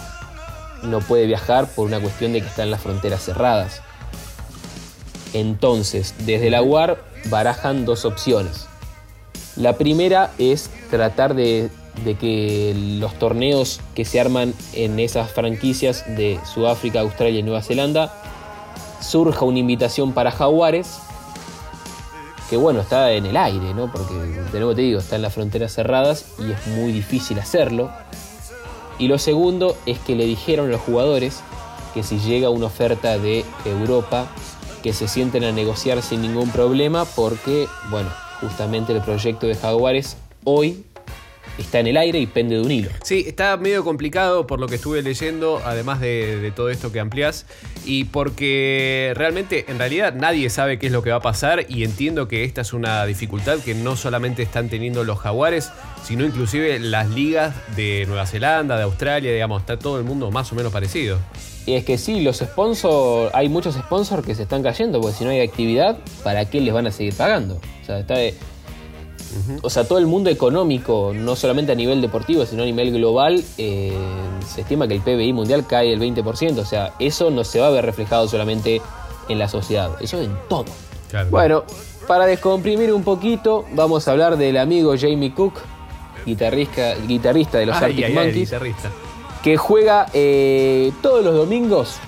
[0.82, 3.82] no puede viajar por una cuestión de que están las fronteras cerradas.
[5.32, 8.66] Entonces, desde la UAR barajan dos opciones.
[9.56, 11.70] La primera es tratar de,
[12.04, 17.62] de que los torneos que se arman en esas franquicias de Sudáfrica, Australia y Nueva
[17.62, 18.12] Zelanda
[19.00, 20.98] surja una invitación para Jaguares,
[22.50, 23.92] que bueno, está en el aire, ¿no?
[23.92, 27.92] Porque de nuevo te digo, están las fronteras cerradas y es muy difícil hacerlo.
[28.98, 31.42] Y lo segundo es que le dijeron a los jugadores
[31.94, 34.26] que si llega una oferta de Europa,
[34.82, 38.10] que se sienten a negociar sin ningún problema porque, bueno,
[38.40, 40.84] justamente el proyecto de Jaguares hoy
[41.60, 42.90] está en el aire y pende de un hilo.
[43.02, 47.00] Sí, está medio complicado por lo que estuve leyendo, además de, de todo esto que
[47.00, 47.46] ampliás,
[47.84, 51.84] y porque realmente en realidad nadie sabe qué es lo que va a pasar y
[51.84, 55.70] entiendo que esta es una dificultad que no solamente están teniendo los jaguares,
[56.02, 60.50] sino inclusive las ligas de Nueva Zelanda, de Australia, digamos, está todo el mundo más
[60.52, 61.18] o menos parecido.
[61.66, 65.24] Y es que sí, los sponsors, hay muchos sponsors que se están cayendo, porque si
[65.24, 67.60] no hay actividad, ¿para qué les van a seguir pagando?
[67.82, 68.14] O sea, está
[69.62, 73.42] o sea, todo el mundo económico, no solamente a nivel deportivo, sino a nivel global,
[73.58, 73.92] eh,
[74.46, 76.58] se estima que el PBI mundial cae el 20%.
[76.58, 78.80] O sea, eso no se va a ver reflejado solamente
[79.28, 80.66] en la sociedad, eso en todo.
[81.10, 81.30] Claro.
[81.30, 81.64] Bueno,
[82.06, 85.54] para descomprimir un poquito, vamos a hablar del amigo Jamie Cook,
[86.26, 88.54] guitarrista, guitarrista de los Ay, Arctic Monkeys
[89.42, 91.98] que juega eh, todos los domingos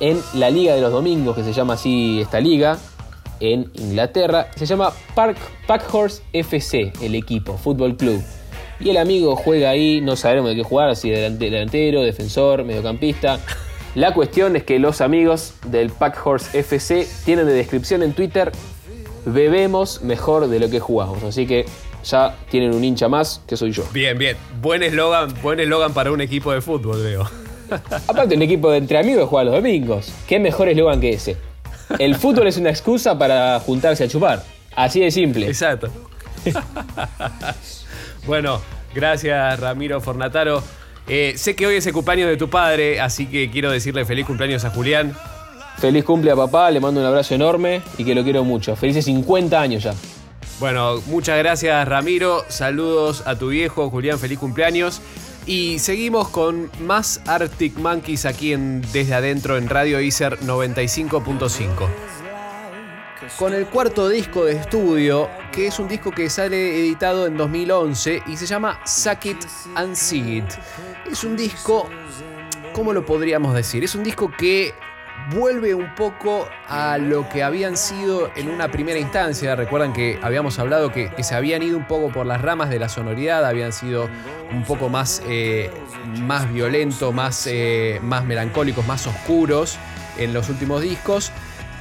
[0.00, 2.78] en la Liga de los Domingos, que se llama así esta liga,
[3.40, 4.48] en Inglaterra.
[4.56, 8.22] Se llama Park, Packhorse FC, el equipo, Fútbol Club.
[8.78, 13.38] Y el amigo juega ahí, no sabemos de qué jugar, si delante- delantero, defensor, mediocampista.
[13.94, 18.52] La cuestión es que los amigos del Packhorse FC tienen de descripción en Twitter,
[19.26, 21.22] bebemos mejor de lo que jugamos.
[21.24, 21.66] Así que
[22.04, 23.84] ya tienen un hincha más, que soy yo.
[23.92, 24.36] Bien, bien.
[24.62, 27.28] Buen eslogan, buen eslogan para un equipo de fútbol, veo.
[28.08, 30.10] Aparte, un equipo de entre amigos juega los domingos.
[30.26, 31.36] ¿Qué mejor eslogan que ese?
[31.98, 34.42] El fútbol es una excusa para juntarse a chupar.
[34.74, 35.46] Así de simple.
[35.46, 35.90] Exacto.
[38.26, 38.60] bueno,
[38.94, 40.62] gracias Ramiro Fornataro.
[41.08, 44.26] Eh, sé que hoy es el cumpleaños de tu padre, así que quiero decirle feliz
[44.26, 45.14] cumpleaños a Julián.
[45.78, 48.76] Feliz cumple a papá, le mando un abrazo enorme y que lo quiero mucho.
[48.76, 49.94] Felices 50 años ya.
[50.60, 52.44] Bueno, muchas gracias Ramiro.
[52.48, 55.00] Saludos a tu viejo, Julián, feliz cumpleaños.
[55.50, 61.88] Y seguimos con más Arctic Monkeys aquí en Desde Adentro en Radio Iser 95.5.
[63.36, 68.22] Con el cuarto disco de estudio, que es un disco que sale editado en 2011
[68.28, 70.44] y se llama Suck It and See It.
[71.10, 71.88] Es un disco,
[72.72, 73.82] ¿cómo lo podríamos decir?
[73.82, 74.72] Es un disco que
[75.30, 79.54] vuelve un poco a lo que habían sido en una primera instancia.
[79.56, 82.88] Recuerdan que habíamos hablado que, se habían ido un poco por las ramas de la
[82.88, 84.08] sonoridad, habían sido
[84.52, 85.70] un poco más, eh,
[86.20, 89.78] más violentos, más, eh, más melancólicos, más oscuros
[90.18, 91.32] en los últimos discos.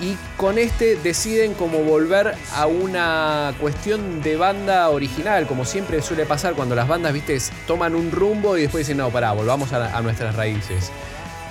[0.02, 6.26] Y con este deciden como volver a una cuestión de banda original, como siempre suele
[6.26, 10.02] pasar cuando las bandas, viste, toman un rumbo y después dicen, no, pará, volvamos a
[10.02, 10.90] nuestras raíces.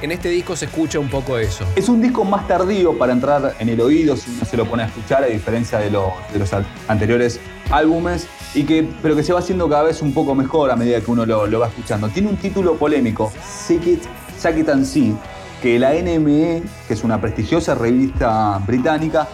[0.00, 1.64] En este disco se escucha un poco eso.
[1.74, 4.84] Es un disco más tardío para entrar en el oído si uno se lo pone
[4.84, 6.50] a escuchar, a diferencia de, lo- de los
[6.86, 10.76] anteriores álbumes, y que, pero que se va haciendo cada vez un poco mejor a
[10.76, 12.08] medida que uno lo, va escuchando.
[12.08, 14.02] Tiene un título polémico, Sick It,
[14.40, 15.14] Suck It and See,
[15.60, 19.26] que la NME, que es una prestigiosa revista británica,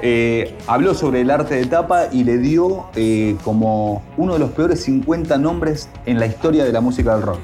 [0.00, 4.50] eh, habló sobre el arte de tapa y le dio eh, como uno de los
[4.52, 7.40] peores 50 nombres en la historia de la música del rock.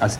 [0.00, 0.18] Así-.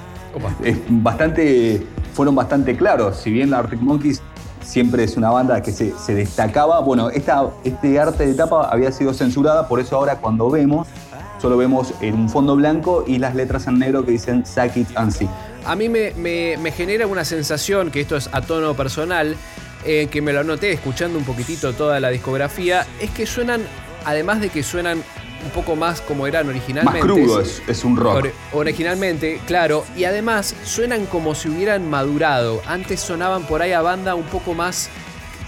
[0.65, 3.17] Es bastante, fueron bastante claros.
[3.19, 4.23] Si bien la Arctic Monkeys
[4.63, 8.93] siempre es una banda que se, se destacaba, bueno, esta, este arte de tapa había
[8.93, 10.87] sido censurada, por eso ahora cuando vemos,
[11.41, 14.89] solo vemos en un fondo blanco y las letras en negro que dicen Suck It
[14.97, 15.29] and See.
[15.67, 19.37] A mí me, me- me genera una sensación, que esto es a tono personal,
[19.85, 23.63] eh, que me lo noté escuchando un poquitito toda la discografía, es que suenan,
[24.05, 25.03] además de que suenan
[25.45, 27.01] un poco más como eran Más originalmente.
[27.01, 28.25] crudo es, es un rock.
[28.25, 32.61] Ori- originalmente, claro, y además suenan como si hubieran madurado.
[32.67, 34.89] Antes sonaban por ahí a banda un poco más,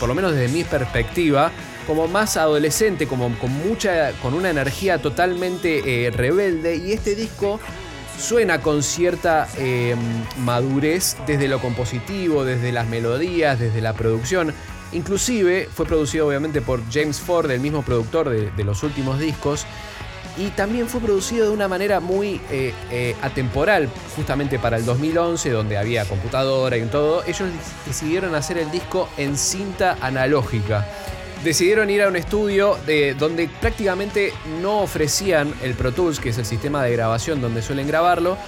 [0.01, 1.51] por lo menos desde mi perspectiva,
[1.87, 6.77] como más adolescente, como con mucha, con una energía totalmente eh, rebelde.
[6.77, 7.59] Y este disco
[8.19, 9.97] suena con cierta eh,
[10.39, 14.55] madurez desde lo compositivo, desde las melodías, desde la producción.
[14.93, 19.67] Inclusive fue producido obviamente por James Ford, el mismo productor de, los últimos discos.
[20.39, 25.51] Y también fue producido de una manera muy eh, eh, atemporal, justamente para el 2011,
[25.51, 27.23] donde había computadora y todo.
[27.25, 27.51] Ellos
[27.87, 30.87] decidieron hacer el disco en cinta analógica.
[31.45, 36.39] Decidieron ir a un estudio de, donde prácticamente no ofrecían el Pro Tools, que es
[36.39, 38.39] el sistema de grabación donde suelen grabarlo,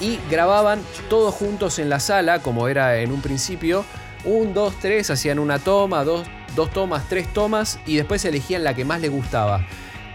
[0.00, 3.84] y grababan todos juntos en la sala, como era en un principio.
[4.24, 6.26] Un, dos, tres, hacían una toma, dos,
[6.56, 9.64] dos tomas, tres tomas, y después elegían la que más les gustaba.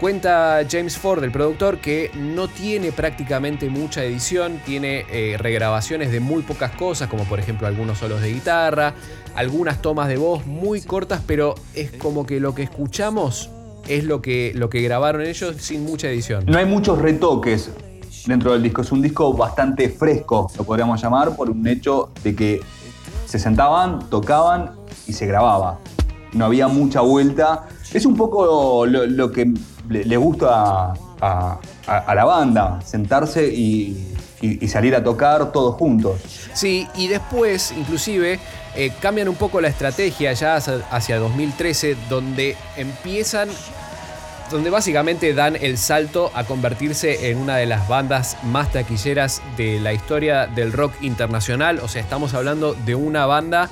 [0.00, 6.20] Cuenta James Ford, el productor, que no tiene prácticamente mucha edición, tiene eh, regrabaciones de
[6.20, 8.94] muy pocas cosas, como por ejemplo algunos solos de guitarra,
[9.34, 13.50] algunas tomas de voz muy cortas, pero es como que lo que escuchamos
[13.88, 16.44] es lo que, lo que grabaron ellos sin mucha edición.
[16.46, 17.70] No hay muchos retoques
[18.26, 18.82] dentro del disco.
[18.82, 22.60] Es un disco bastante fresco, lo podríamos llamar, por un hecho de que
[23.26, 24.72] se sentaban, tocaban
[25.06, 25.78] y se grababa.
[26.32, 27.68] No había mucha vuelta.
[27.92, 29.52] Es un poco lo, que
[29.88, 31.60] le, gusta a,
[32.14, 34.10] la banda, sentarse y,
[34.68, 36.20] salir a tocar todos juntos.
[36.52, 38.38] Sí, y después, inclusive,
[38.76, 43.48] eh, cambian un poco la estrategia ya hacia 2013, donde empiezan
[44.50, 49.80] donde básicamente dan el salto a convertirse en una de las bandas más taquilleras de
[49.80, 51.80] la historia del rock internacional.
[51.80, 53.70] O sea, estamos hablando de una banda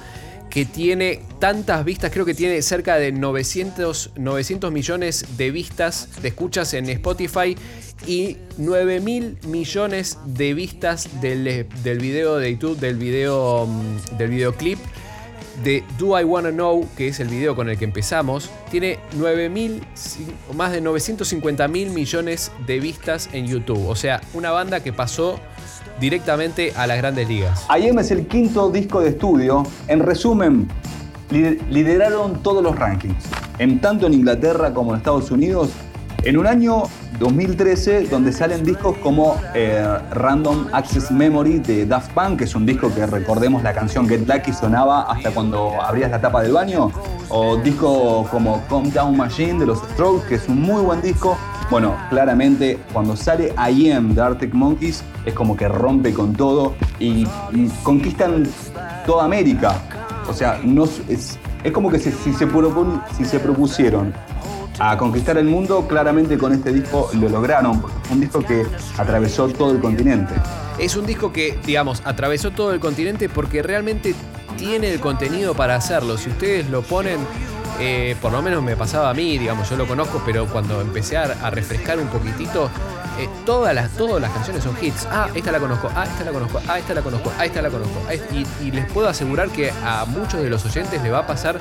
[0.51, 6.29] que tiene tantas vistas, creo que tiene cerca de 900, 900 millones de vistas, de
[6.29, 7.57] escuchas en Spotify
[8.07, 14.31] y 9 mil millones de vistas del, del, video de YouTube, del video mm, del
[14.31, 14.79] videoclip
[15.63, 19.49] de Do I Wanna Know, que es el video con el que empezamos, tiene 9
[19.49, 19.83] mil,
[20.55, 23.89] más de 950 mil millones de vistas en YouTube.
[23.89, 25.39] O sea, una banda que pasó
[26.01, 27.67] directamente a las grandes ligas.
[27.79, 29.65] IM es el quinto disco de estudio.
[29.89, 30.69] En resumen,
[31.31, 33.25] lideraron todos los rankings.
[33.59, 35.71] En tanto en Inglaterra como en Estados Unidos
[36.25, 36.85] en un año
[37.19, 42.67] 2013 donde salen discos como eh, Random Access Memory de Daft Punk, que es un
[42.67, 46.91] disco que recordemos la canción Get Lucky sonaba hasta cuando abrías la tapa del baño,
[47.29, 51.37] o disco como Calm Down Machine de los Strokes, que es un muy buen disco.
[51.71, 56.75] Bueno, claramente cuando sale I Am de Arctic Monkeys es como que rompe con todo
[56.99, 57.27] y,
[57.83, 58.45] conquistan
[59.07, 59.81] toda América.
[60.29, 61.39] O sea, no, es,
[61.73, 62.33] como que si, se,
[63.17, 64.13] si se propusieron
[64.79, 68.67] a conquistar el mundo, claramente con este disco lo lograron, un disco que
[68.99, 70.35] atravesó todo el continente.
[70.79, 74.15] Es un disco que, digamos, atravesó todo el continente porque realmente
[74.57, 76.17] tiene el contenido para hacerlo.
[76.17, 77.19] Si ustedes lo ponen,
[77.79, 81.17] eh, por lo menos me pasaba a mí, digamos, yo lo conozco, pero cuando empecé
[81.17, 82.71] a, refrescar un poquitito,
[83.19, 85.07] eh, todas, las, todas las canciones son hits.
[85.11, 87.71] Ah, esta la conozco, ah, esta la conozco, ah, esta la conozco, ah, esta la
[87.71, 88.01] conozco.
[88.33, 91.59] y, y les puedo asegurar que a muchos de los oyentes le va a pasar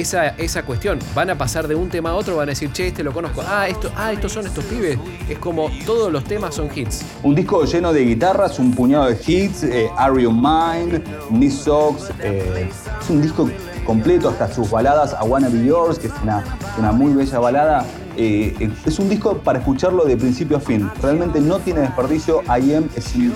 [0.00, 0.98] esa, esa cuestión.
[1.14, 3.42] Van a pasar de un tema a otro, van a decir, che, este lo conozco.
[3.46, 4.98] Ah, esto, ah, estos son estos pibes.
[5.28, 7.02] Es como todos los temas son hits.
[7.22, 12.10] Un disco lleno de guitarras, un puñado de hits, eh, Are You Mine, Knee Socks.
[12.20, 12.70] Eh,
[13.00, 13.48] es un disco
[13.84, 16.44] completo, hasta sus baladas, I Wanna Be Yours, que es una,
[16.78, 17.86] una muy bella balada.
[18.16, 20.90] Eh, es un disco para escucharlo de principio a fin.
[21.00, 22.42] Realmente no tiene desperdicio.
[22.44, 23.32] I Am es un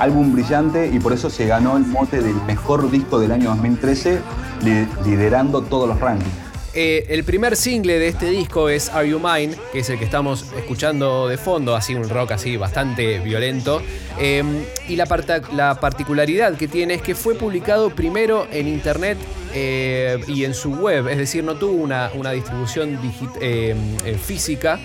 [0.00, 4.20] álbum brillante y por eso se ganó el mote del mejor disco del año 2013
[4.62, 6.48] liderando todos los rankings.
[6.74, 10.04] Eh, el primer single de este disco es Are You Mine, que es el que
[10.04, 13.82] estamos escuchando de fondo, así un rock así bastante violento.
[14.18, 15.06] Em, y la,
[15.54, 19.16] la, particularidad que tiene es que fue publicado primero en internet
[19.54, 22.98] eh, y en su web, es decir, no tuvo una, una distribución
[23.40, 24.78] em, eh, física.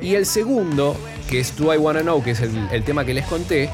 [0.00, 0.96] Y el segundo,
[1.30, 3.70] que es Do I Wanna Know, que es el, el tema que les conté,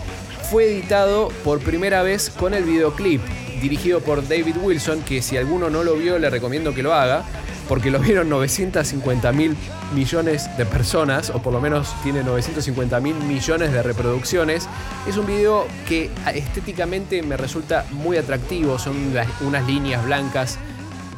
[0.50, 3.20] fue editado por primera vez con el videoclip
[3.64, 7.24] dirigido por David Wilson, que si alguno no lo vio le recomiendo que lo haga,
[7.66, 9.56] porque lo vieron 950 mil
[9.94, 14.68] millones de personas, o por lo menos tiene 950 mil millones de reproducciones.
[15.08, 18.96] Es un video que estéticamente me resulta muy atractivo, son
[19.40, 20.58] unas líneas blancas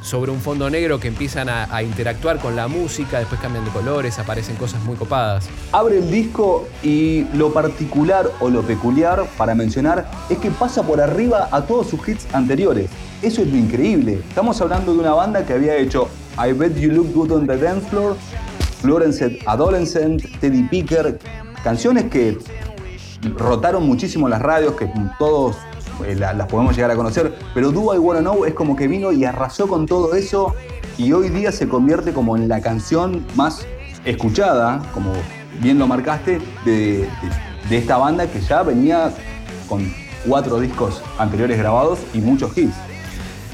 [0.07, 4.19] sobre un fondo negro que empiezan a, interactuar con la música, después cambian de colores,
[4.19, 5.49] aparecen cosas muy copadas.
[5.73, 11.01] Abre el disco y lo particular o lo peculiar para mencionar es que pasa por
[11.01, 12.89] arriba a todos sus hits anteriores.
[13.21, 14.21] Eso es lo increíble.
[14.29, 17.57] Estamos hablando de una banda que había hecho I Bet You Look Good on the
[17.57, 18.17] Dance Floor,
[18.81, 21.19] Florence Adolescent, Teddy Picker,
[21.65, 22.39] canciones que
[23.37, 24.89] rotaron muchísimo las radios, que
[25.19, 25.57] todos
[26.05, 29.13] eh, las podemos llegar a conocer, pero Do I Wanna Know es como que vino
[29.13, 30.55] y arrasó con todo eso
[30.99, 33.67] y hoy día se convierte como en la canción más
[34.05, 35.13] escuchada, como
[35.61, 37.09] bien lo marcaste, de,
[37.71, 39.13] esta banda que ya venía
[39.69, 39.93] con
[40.27, 42.75] cuatro discos anteriores grabados y muchos hits.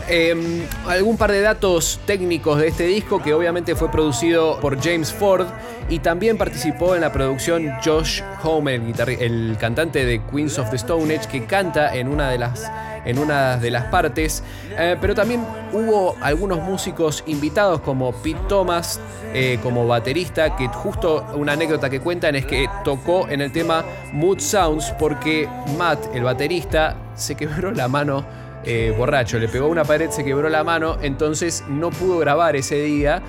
[0.08, 5.12] Em, algún par de datos técnicos de este disco que obviamente fue producido por James
[5.12, 5.46] Ford
[5.92, 11.14] y también participó en la producción Josh Homme, el, cantante de Queens of the Stone
[11.14, 12.72] Age, que canta en una de las,
[13.04, 14.42] en una de las partes.
[14.70, 19.00] Eh, pero también hubo algunos músicos invitados como Pete Thomas,
[19.34, 23.84] eh, como baterista, que justo una anécdota que cuentan es que tocó en el tema
[24.14, 28.24] Mood Sounds porque Matt, el baterista, se quebró la mano
[28.64, 32.76] eh, borracho, le pegó una pared, se quebró la mano, entonces no pudo grabar ese
[32.76, 33.20] día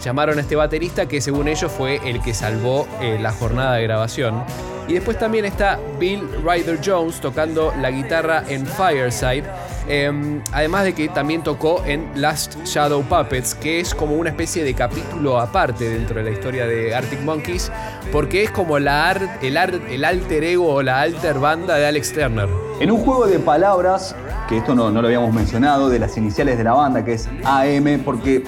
[0.00, 3.82] llamaron a este baterista que según ellos fue el que salvó eh, la jornada de
[3.84, 4.44] grabación.
[4.88, 9.44] Y después también está Bill Ryder Jones tocando la guitarra en Fireside.
[9.88, 14.64] Em, además de que también tocó en Last Shadow Puppets, que es como una especie
[14.64, 17.70] de capítulo aparte dentro de la historia de Arctic Monkeys,
[18.12, 18.92] porque es como la
[19.40, 22.48] el, el alter ego o la alter banda de Alex Turner.
[22.80, 24.14] En un juego de palabras,
[24.48, 27.28] que esto no, no lo habíamos mencionado, de las iniciales de la banda, que es
[27.44, 28.44] AM, porque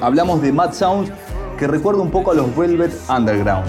[0.00, 1.10] hablamos de Mad Sounds
[1.58, 3.66] que recuerda un poco a los Velvet Underground.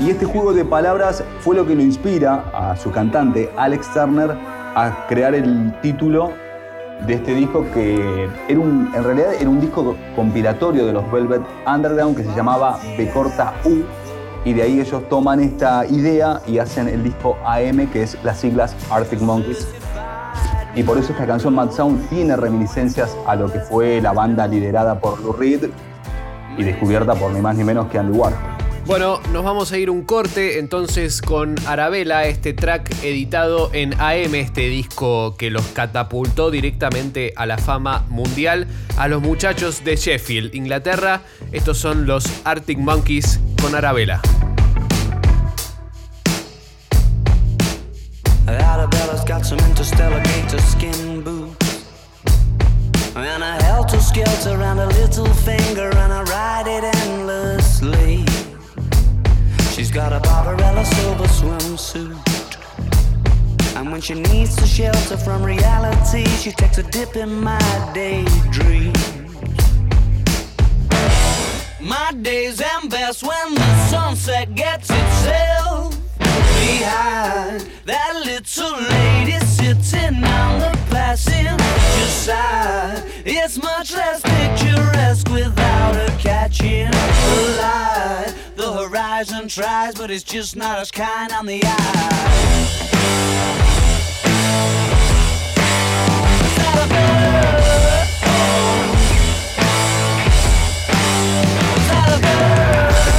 [0.00, 4.30] Y este juego de palabras fue lo que lo inspira a su cantante, Alex Turner,
[4.74, 6.32] a crear el título
[7.06, 11.42] de este disco que era un, en realidad era un disco compilatorio de los Velvet
[11.66, 13.82] Underground que se llamaba B corta U
[14.44, 18.38] y de ahí ellos toman esta idea y hacen el disco AM que es las
[18.38, 19.66] siglas Arctic Monkeys
[20.74, 24.46] y por eso esta canción Mad Sound tiene reminiscencias a lo que fue la banda
[24.46, 25.70] liderada por Lou Reed
[26.56, 28.38] y descubierta por ni más ni menos que Andy Warhol.
[28.84, 34.34] Bueno, nos vamos a ir un corte entonces con Arabella, este track editado en AM,
[34.34, 38.66] este disco que los catapultó directamente a la fama mundial
[38.96, 41.22] a los muchachos de Sheffield, Inglaterra.
[41.52, 44.20] Estos son los Arctic Monkeys con Arabella.
[49.42, 51.84] Got some interstellar gator skin boots.
[53.16, 58.24] And a helter skelter around a little finger And I ride it endlessly.
[59.72, 62.56] She's got a Barbarella silver swimsuit.
[63.76, 68.92] And when she needs to shelter from reality She takes a dip in my daydream
[71.80, 80.60] My days end best when the sunset gets itself behind that little lady sitting on
[80.60, 83.02] the passenger side.
[83.24, 88.34] It's much less picturesque without her catching the light.
[88.56, 92.92] The horizon tries, but it's just not as kind on the eye.
[96.84, 96.88] Is?
[96.88, 97.32] Is?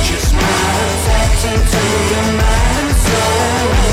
[0.08, 1.80] Just not attaching to
[2.12, 3.93] your mind and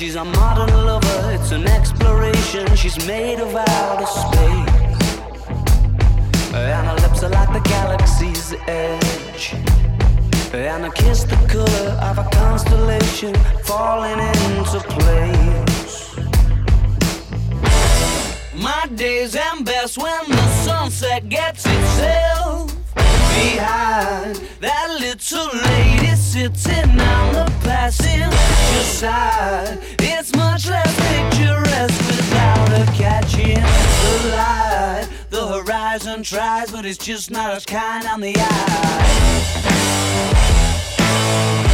[0.00, 2.74] she's a modern lover, it's an exploration.
[2.74, 5.04] She's made of outer space.
[6.54, 9.54] And her lips are like the galaxy's edge.
[10.52, 13.34] And her kiss the color of a constellation
[13.64, 16.16] falling into place.
[18.54, 27.32] My days end best when the sunset gets itself behind that little lady sitting on
[27.32, 28.30] the passenger
[28.82, 29.78] side.
[30.00, 35.08] It's much less picturesque without her catching the light.
[35.30, 39.79] The horizon tries, but it's just not as kind on the eye.
[41.30, 41.69] Is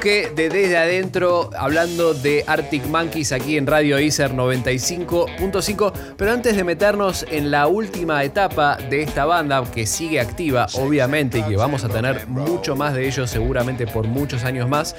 [0.00, 5.92] de Desde Adentro, hablando de Arctic Monkeys aquí en Radio Iser 95.5.
[6.16, 11.40] Pero antes de meternos en la última etapa de esta banda, que sigue activa, obviamente,
[11.40, 14.96] y que vamos a tener mucho más de ellos seguramente por muchos años más,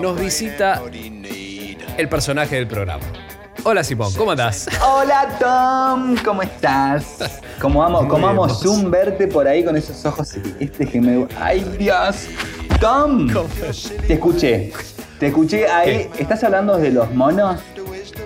[0.00, 0.80] nos visita
[1.96, 3.29] el personaje del programa.
[3.62, 4.68] Hola Simón, ¿cómo andás?
[4.82, 7.18] Hola Tom, ¿cómo estás?
[7.60, 8.48] Como amo, como amo.
[8.48, 10.34] Zoom verte por ahí con esos ojos.
[10.58, 11.26] Este que me.
[11.38, 12.26] ¡Ay, Dios!
[12.80, 13.28] Tom,
[14.06, 14.72] te escuché.
[15.18, 16.08] Te escuché ahí.
[16.18, 17.60] ¿Estás hablando de los monos?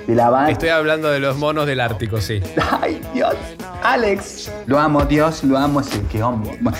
[0.06, 0.52] De la banda.
[0.52, 2.40] Estoy hablando de los monos del Ártico, sí.
[2.80, 3.34] ¡Ay, Dios!
[3.82, 4.52] Alex.
[4.66, 5.80] Lo amo, Dios, lo amo.
[5.80, 6.56] El que hombre.
[6.60, 6.78] Bueno,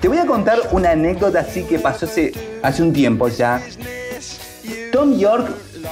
[0.00, 3.62] te voy a contar una anécdota así que pasó hace, hace un tiempo ya.
[4.92, 5.48] Tom York,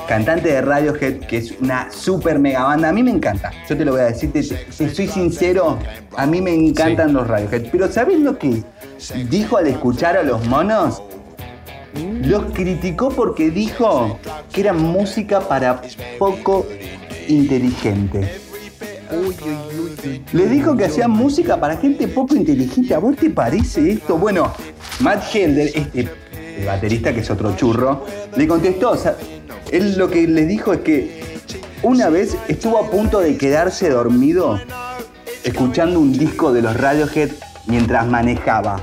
[0.07, 3.51] cantante de Radiohead, que es una super mega banda, a mí me encanta.
[3.69, 5.79] Yo te lo voy a decir, te, te soy sincero,
[6.17, 7.15] a mí me encantan Sí.
[7.15, 7.67] los Radiohead.
[7.71, 8.63] Pero ¿sabes lo que
[9.29, 11.03] dijo al escuchar a los monos?
[12.23, 14.19] Los criticó porque dijo
[14.53, 15.81] que era música para
[16.19, 16.67] poco
[17.27, 18.31] inteligente.
[19.11, 20.23] Uy, uy, uy, uy.
[20.33, 22.95] Les dijo que hacían música para gente poco inteligente.
[22.95, 24.19] ¿A vos te parece esto?
[24.19, 24.53] Bueno,
[25.01, 26.09] Matt Helder, este
[26.59, 28.05] el baterista que es otro churro,
[28.37, 28.97] le contestó.
[29.71, 31.23] Él lo que les dijo es que
[31.83, 34.59] una vez estuvo a punto de quedarse dormido
[35.45, 37.31] escuchando un disco de los Radiohead
[37.67, 38.83] mientras manejaba.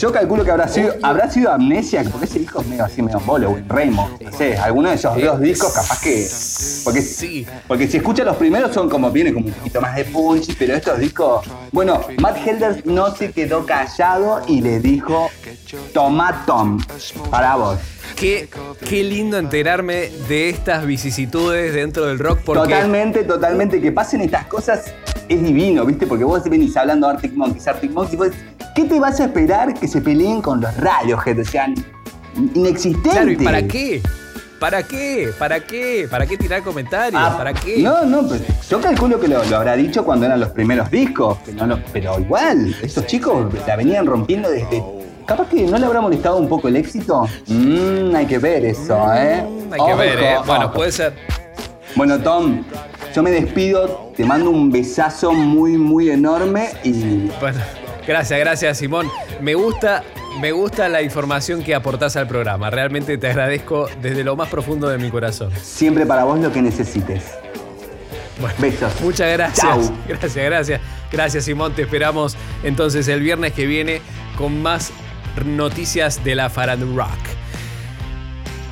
[0.00, 3.20] Yo calculo que habrá sido, habrá sido amnesia, porque ese disco es medio así, medio
[3.20, 4.22] bolo, Raymond.
[4.22, 6.26] No sé, alguno de esos dos discos capaz que.
[6.84, 7.46] Porque, Sí.
[7.68, 10.74] porque si escuchas los primeros son como, viene como un poquito más de punch, pero
[10.74, 11.44] estos discos.
[11.70, 15.28] Bueno, Matt Helder no se quedó callado y le dijo:
[15.92, 16.80] Toma Tom,
[17.30, 17.78] para vos.
[18.16, 18.48] Qué,
[18.88, 23.82] qué lindo enterarme de estas vicisitudes dentro del rock porque Totalmente, totalmente.
[23.82, 24.94] Que pasen estas cosas
[25.30, 26.06] es divino, ¿viste?
[26.06, 28.28] Porque vos venís hablando de Arctic Monkeys, Arctic Monkeys, vos,
[28.74, 31.38] ¿qué te vas a esperar que se peleen con los Radiohead?
[31.40, 31.66] O sea,
[32.54, 33.10] inexistente.
[33.10, 34.02] Claro, ¿y para qué?
[34.58, 35.30] ¿Para qué?
[35.38, 36.06] ¿Para qué?
[36.10, 37.20] ¿Para qué tirar comentarios?
[37.24, 37.78] Ah, ¿Para qué?
[37.78, 41.38] No, no, pero yo calculo que lo, lo habrá dicho cuando eran los primeros discos,
[41.46, 44.82] que no lo- pero igual, estos chicos la venían rompiendo desde...
[45.26, 47.22] Capaz que no le habrá molestado un poco el éxito.
[47.46, 49.42] Mmm, hay que ver eso, ¿eh?
[49.42, 50.34] Mm, Hay que ver, ¿eh?
[50.44, 50.74] Bueno, ojo.
[50.74, 51.12] puede ser.
[51.96, 52.62] Bueno, Tom,
[53.14, 57.58] yo me despido, te mando un besazo muy, muy enorme y Bueno,
[58.06, 59.08] gracias, gracias, Simón.
[59.40, 60.04] Me gusta,
[60.40, 62.70] me gusta la información que aportás al programa.
[62.70, 65.50] Realmente te agradezco desde lo más profundo de mi corazón.
[65.60, 67.24] siempre para vos lo que necesites.
[68.40, 69.00] Bueno, Besos.
[69.02, 69.66] Muchas gracias.
[69.66, 69.92] Chau.
[70.08, 70.80] Gracias, gracias.
[71.12, 71.74] Gracias, Simón.
[71.74, 74.00] Te esperamos entonces el viernes que viene
[74.38, 74.92] con más
[75.44, 77.18] noticias de la Farand Rock.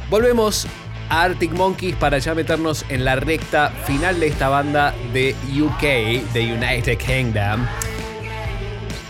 [0.08, 0.66] Volvemos
[1.09, 6.52] Arctic Monkeys para ya meternos en la recta final de esta banda de UK, de
[6.52, 7.66] United Kingdom,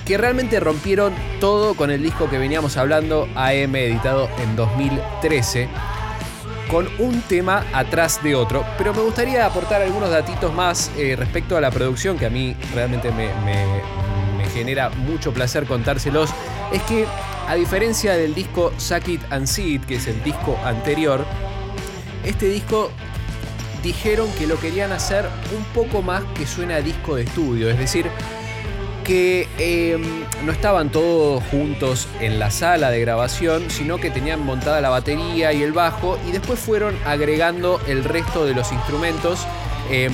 [0.05, 5.69] que realmente rompieron todo con el disco que veníamos hablando, AM, editado en 2013
[6.69, 8.65] con un tema atrás de otro.
[8.77, 12.55] Pero me gustaría aportar algunos datitos más eh, respecto a la producción, que a mí
[12.75, 13.29] realmente me,
[14.53, 16.31] genera mucho placer contárselos.
[16.73, 17.07] Es que,
[17.49, 21.25] a diferencia del disco Suck It and See It, que es el disco anterior,
[22.25, 22.91] este disco
[23.83, 27.71] dijeron que lo querían hacer un poco más que suena disco de estudio.
[27.71, 28.07] Es decir,
[29.05, 29.97] que eh,
[30.45, 35.53] no estaban todos juntos en la sala de grabación, sino que tenían montada la batería
[35.53, 39.47] y el bajo y después fueron agregando el resto de los instrumentos
[39.91, 40.11] eh,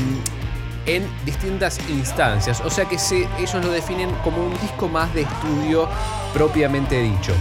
[0.87, 2.61] en distintas instancias.
[2.61, 2.97] O sea que
[3.41, 5.89] ellos lo definen como un disco más de estudio
[6.33, 7.33] propiamente dicho.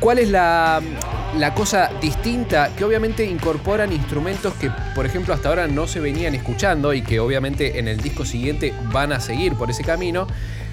[0.00, 0.80] ¿Cuál es la,
[1.36, 2.70] la cosa distinta?
[2.76, 7.20] Que obviamente incorporan instrumentos que, por ejemplo, hasta ahora no se venían escuchando y que
[7.20, 10.26] obviamente en el disco siguiente van a seguir por ese camino,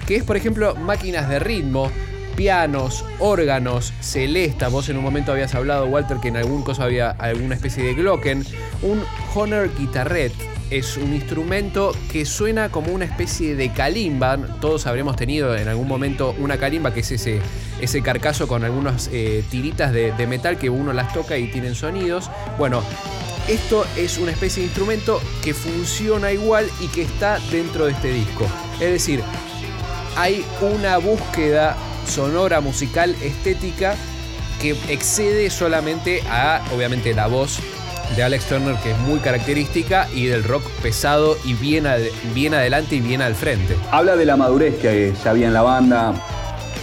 [0.06, 1.90] que es, por ejemplo, máquinas de ritmo,
[2.36, 4.68] pianos, órganos, celesta.
[4.68, 7.94] Vos en un momento habías hablado, Walter, que en algún caso había alguna especie de
[7.94, 8.44] Glocken.
[8.82, 9.02] Un
[9.34, 14.36] Honor Guitarret es un instrumento que suena como una especie de kalimba.
[14.60, 17.40] Todos habremos tenido en algún momento una kalimba, que es ese,
[17.80, 18.02] ese
[18.48, 22.30] con algunas eh, tiritas de, de metal que uno las toca y tienen sonidos.
[22.58, 22.82] Bueno,
[23.48, 28.12] esto es una especie de instrumento que funciona igual y que está dentro de este
[28.12, 28.46] disco.
[28.74, 29.22] Es decir,
[30.16, 33.94] hay una búsqueda sonora, musical, estética
[34.60, 37.60] que excede solamente a, obviamente, la voz
[38.14, 41.86] de Alex Turner, que es muy característica, y del rock pesado y bien,
[42.34, 43.76] bien adelante y bien al frente.
[43.90, 46.14] Habla de la madurez que ya había en la banda,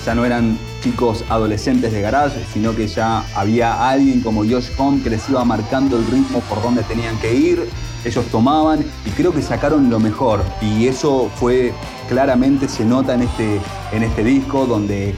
[0.06, 5.02] ya no eran chicos adolescentes de garage, sino que ya había alguien como Josh Homme
[5.02, 7.70] que les iba marcando el ritmo por donde tenían que ir,
[8.04, 10.44] ellos tomaban y creo que sacaron lo mejor.
[10.62, 11.74] Y eso fue
[12.10, 13.62] claramente se nota en este,
[13.94, 15.16] en este disco donde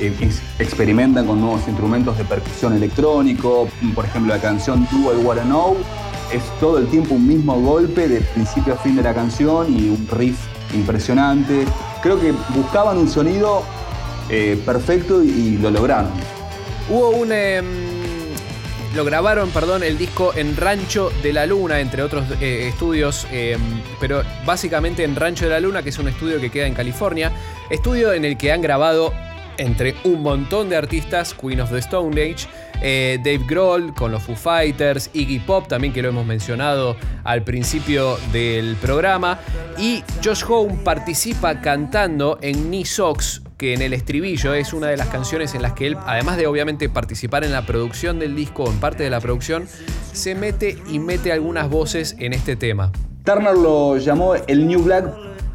[0.00, 5.42] ex- experimentan con nuevos instrumentos de percusión electrónico, por ejemplo la canción Do I Wanna
[5.42, 5.76] Know
[6.32, 9.88] es todo el tiempo un mismo golpe de principio a fin de la canción y
[9.88, 10.36] un riff
[10.74, 11.64] impresionante.
[12.02, 13.62] Creo que buscaban un sonido
[14.28, 16.10] eh, perfecto y, y lo lograron.
[16.90, 17.30] Hubo un.
[17.32, 17.64] em,
[18.94, 23.60] lo grabaron, perdón, el disco en Rancho de la Luna, entre otros eh, estudios, em,
[24.00, 27.30] pero básicamente en Rancho de la Luna, que es un estudio que queda en California.
[27.70, 29.12] Estudio en el que han grabado
[29.58, 32.46] entre un montón de artistas, Queen of the Stone Age,
[32.82, 37.42] eh, Dave Grohl con los Foo Fighters, Iggy Pop también que lo hemos mencionado al
[37.42, 39.40] principio del programa,
[39.78, 44.96] y Josh Home participa cantando en Knee Socks, que en el estribillo es una de
[44.96, 48.68] las canciones en las que él, además de obviamente participar en la producción del disco
[48.70, 49.66] en parte de la producción,
[50.12, 52.92] se mete y mete algunas voces en este tema.
[53.24, 55.04] Turner lo llamó el New Black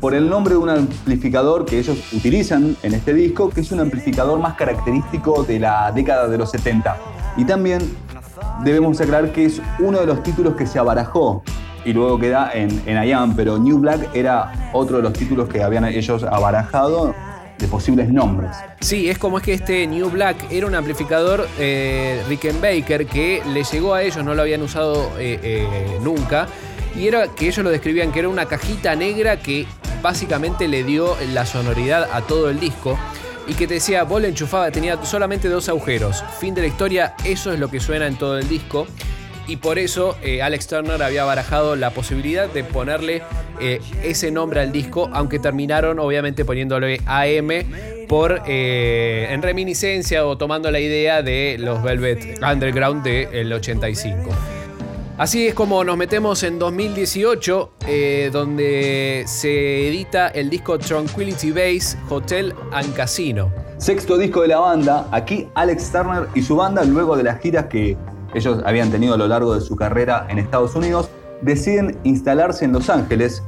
[0.01, 3.79] por el nombre de un amplificador que ellos utilizan en este disco, que es un
[3.79, 6.97] amplificador más característico de la década de los 70.
[7.37, 7.81] Y también
[8.63, 11.43] debemos aclarar que es uno de los títulos que se abarajó
[11.85, 15.63] y luego queda en, en I pero New Black era otro de los títulos que
[15.63, 17.13] habían ellos abarajado
[17.59, 18.51] de posibles nombres.
[18.79, 23.63] Sí, es como es que este New Black era un amplificador eh, Rickenbacker que le
[23.63, 26.47] llegó a ellos, no lo habían usado eh, eh, nunca,
[26.95, 29.67] y era que ellos lo describían que era una cajita negra que
[30.01, 32.97] básicamente le dio la sonoridad a todo el disco
[33.47, 36.23] y que te decía, vos le enchufaba, tenía solamente dos agujeros.
[36.39, 38.87] Fin de la historia, eso es lo que suena en todo el disco.
[39.47, 43.23] Y por eso eh, Alex Turner había barajado la posibilidad de ponerle
[43.59, 47.49] eh, ese nombre al disco, aunque terminaron obviamente poniéndole AM
[48.07, 54.60] por eh, en reminiscencia o tomando la idea de los Velvet Underground del 85.
[55.17, 57.73] Así es como nos metemos en 2018,
[58.31, 63.51] donde se edita el disco Tranquility Base Hotel and Casino.
[63.77, 67.65] Sexto disco de la banda, aquí Alex Turner y su banda, luego de las giras
[67.65, 67.97] que
[68.33, 71.09] ellos habían tenido a lo largo de su carrera en Estados Unidos,
[71.41, 73.43] deciden instalarse en Los Ángeles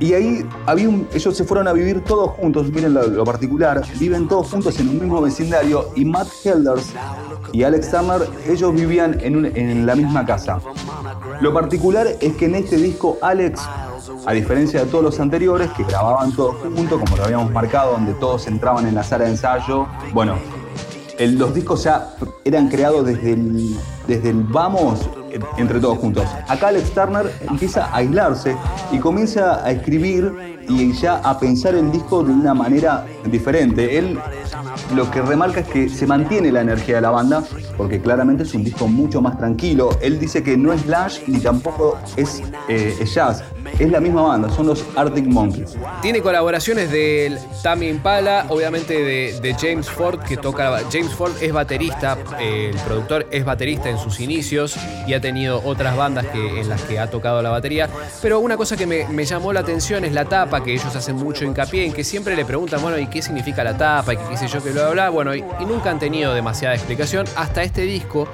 [0.00, 4.50] y ahí había ellos se fueron a vivir todos juntos, miren lo, particular, viven todos
[4.50, 6.92] juntos en un mismo vecindario y Matt Helders
[7.52, 10.60] y Alex Turner, ellos vivían en, en la misma casa.
[11.40, 13.60] Lo particular es que en este disco Alex,
[14.26, 18.14] a diferencia de todos los anteriores, que grababan todos juntos, como lo habíamos marcado, donde
[18.14, 20.36] todos entraban en la sala de ensayo, bueno,
[21.18, 23.36] los discos ya eran creados desde
[24.06, 25.08] desde el vamos
[25.56, 26.24] entre todos juntos.
[26.48, 28.56] Acá Alex Turner empieza a aislarse
[28.92, 33.98] y comienza a escribir y ya a pensar el disco de una manera diferente.
[33.98, 34.18] Él
[34.94, 37.42] lo que remarca es que se mantiene la energía de la banda,
[37.76, 39.90] porque claramente es un disco mucho más tranquilo.
[40.00, 43.42] Él dice que no es Slash ni tampoco es, eh, jazz,
[43.78, 45.76] es la misma banda, son los Arctic Monkeys.
[46.02, 50.80] Tiene colaboraciones de Tammy Impala, obviamente de, James Ford, que toca.
[50.92, 55.62] James Ford es baterista, eh, el productor es baterista en sus inicios y ha tenido
[55.64, 57.88] otras bandas que, en las que ha tocado la batería.
[58.20, 61.44] Pero una cosa que me, llamó la atención es la tapa, que ellos hacen mucho
[61.44, 64.14] hincapié en que siempre le preguntan, bueno, ¿y qué significa la tapa?
[64.14, 65.10] Y qué sé yo que lo habla.
[65.10, 68.28] Bueno, y, y nunca han tenido demasiada explicación hasta este disco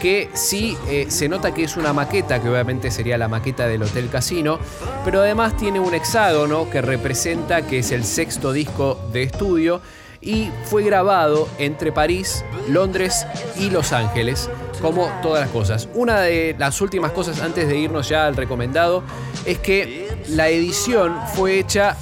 [0.00, 3.82] que sí eh, se nota que es una maqueta, que obviamente sería la maqueta del
[3.82, 4.58] Hotel Casino,
[5.04, 9.80] pero además tiene un hexágono que representa que es el sexto disco de estudio
[10.20, 13.26] y fue grabado entre París, Londres
[13.58, 14.48] y Los Ángeles,
[14.80, 15.88] como todas las cosas.
[15.94, 19.04] Una de las últimas cosas antes de irnos ya al recomendado
[19.44, 21.96] es que la edición fue hecha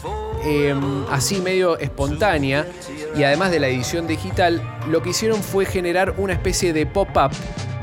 [0.44, 2.66] em, así medio espontánea
[3.16, 7.30] y además de la edición digital, lo que hicieron fue generar una especie de pop-up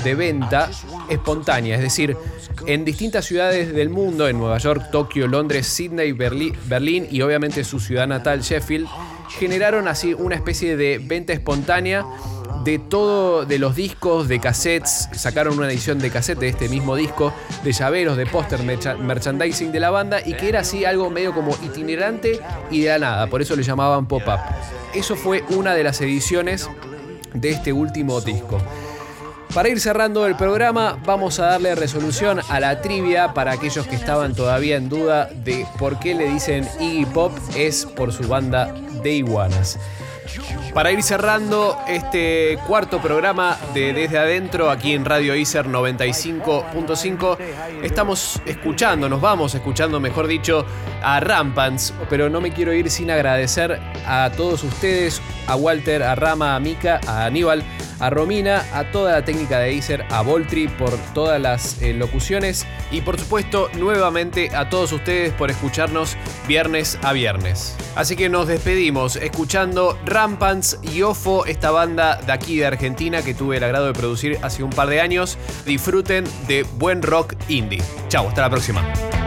[0.02, 0.70] de venta
[1.08, 2.16] espontánea, es decir,
[2.66, 7.80] en distintas ciudades del mundo, en Nueva York, Tokio, Londres, Sydney, Berlín y obviamente su
[7.80, 8.88] ciudad natal, Sheffield,
[9.38, 12.04] generaron así una especie de venta espontánea
[12.64, 16.94] de todo, de los discos, de cassettes, sacaron una edición de cassette de este mismo
[16.94, 17.32] disco,
[17.64, 21.56] de llaveros, de póster, merchandising de la banda y que era así algo medio como
[21.62, 22.38] itinerante
[22.70, 24.40] y de la nada, por eso le llamaban pop-up.
[24.94, 26.68] Eso fue una de las ediciones
[27.32, 28.58] de este último disco.
[29.54, 33.96] Para ir cerrando el programa, vamos a darle resolución a la trivia para aquellos que
[33.96, 38.72] estaban todavía en duda de por qué le dicen Iggy Pop es por su banda
[39.02, 39.76] de iguanas.
[40.74, 47.38] Para ir cerrando este cuarto programa de Desde Adentro, aquí en Radio ICER 95.5,
[47.82, 50.64] estamos escuchando, nos vamos escuchando, mejor dicho,
[51.02, 56.14] a Rampants, pero no me quiero ir sin agradecer a todos ustedes, a Walter, a
[56.14, 57.64] Rama, a Mika, a Aníbal,
[57.98, 62.66] a Romina, a toda la técnica de Acer, a Voltri por todas las eh, locuciones
[62.90, 66.16] y por supuesto nuevamente a todos ustedes por escucharnos
[66.46, 67.76] viernes a viernes.
[67.94, 73.34] Así que nos despedimos escuchando Rampants y Ofo, esta banda de aquí de Argentina que
[73.34, 75.38] tuve el agrado de producir hace un par de años.
[75.66, 77.82] Disfruten de buen rock indie.
[78.08, 79.19] Chao, hasta la próxima.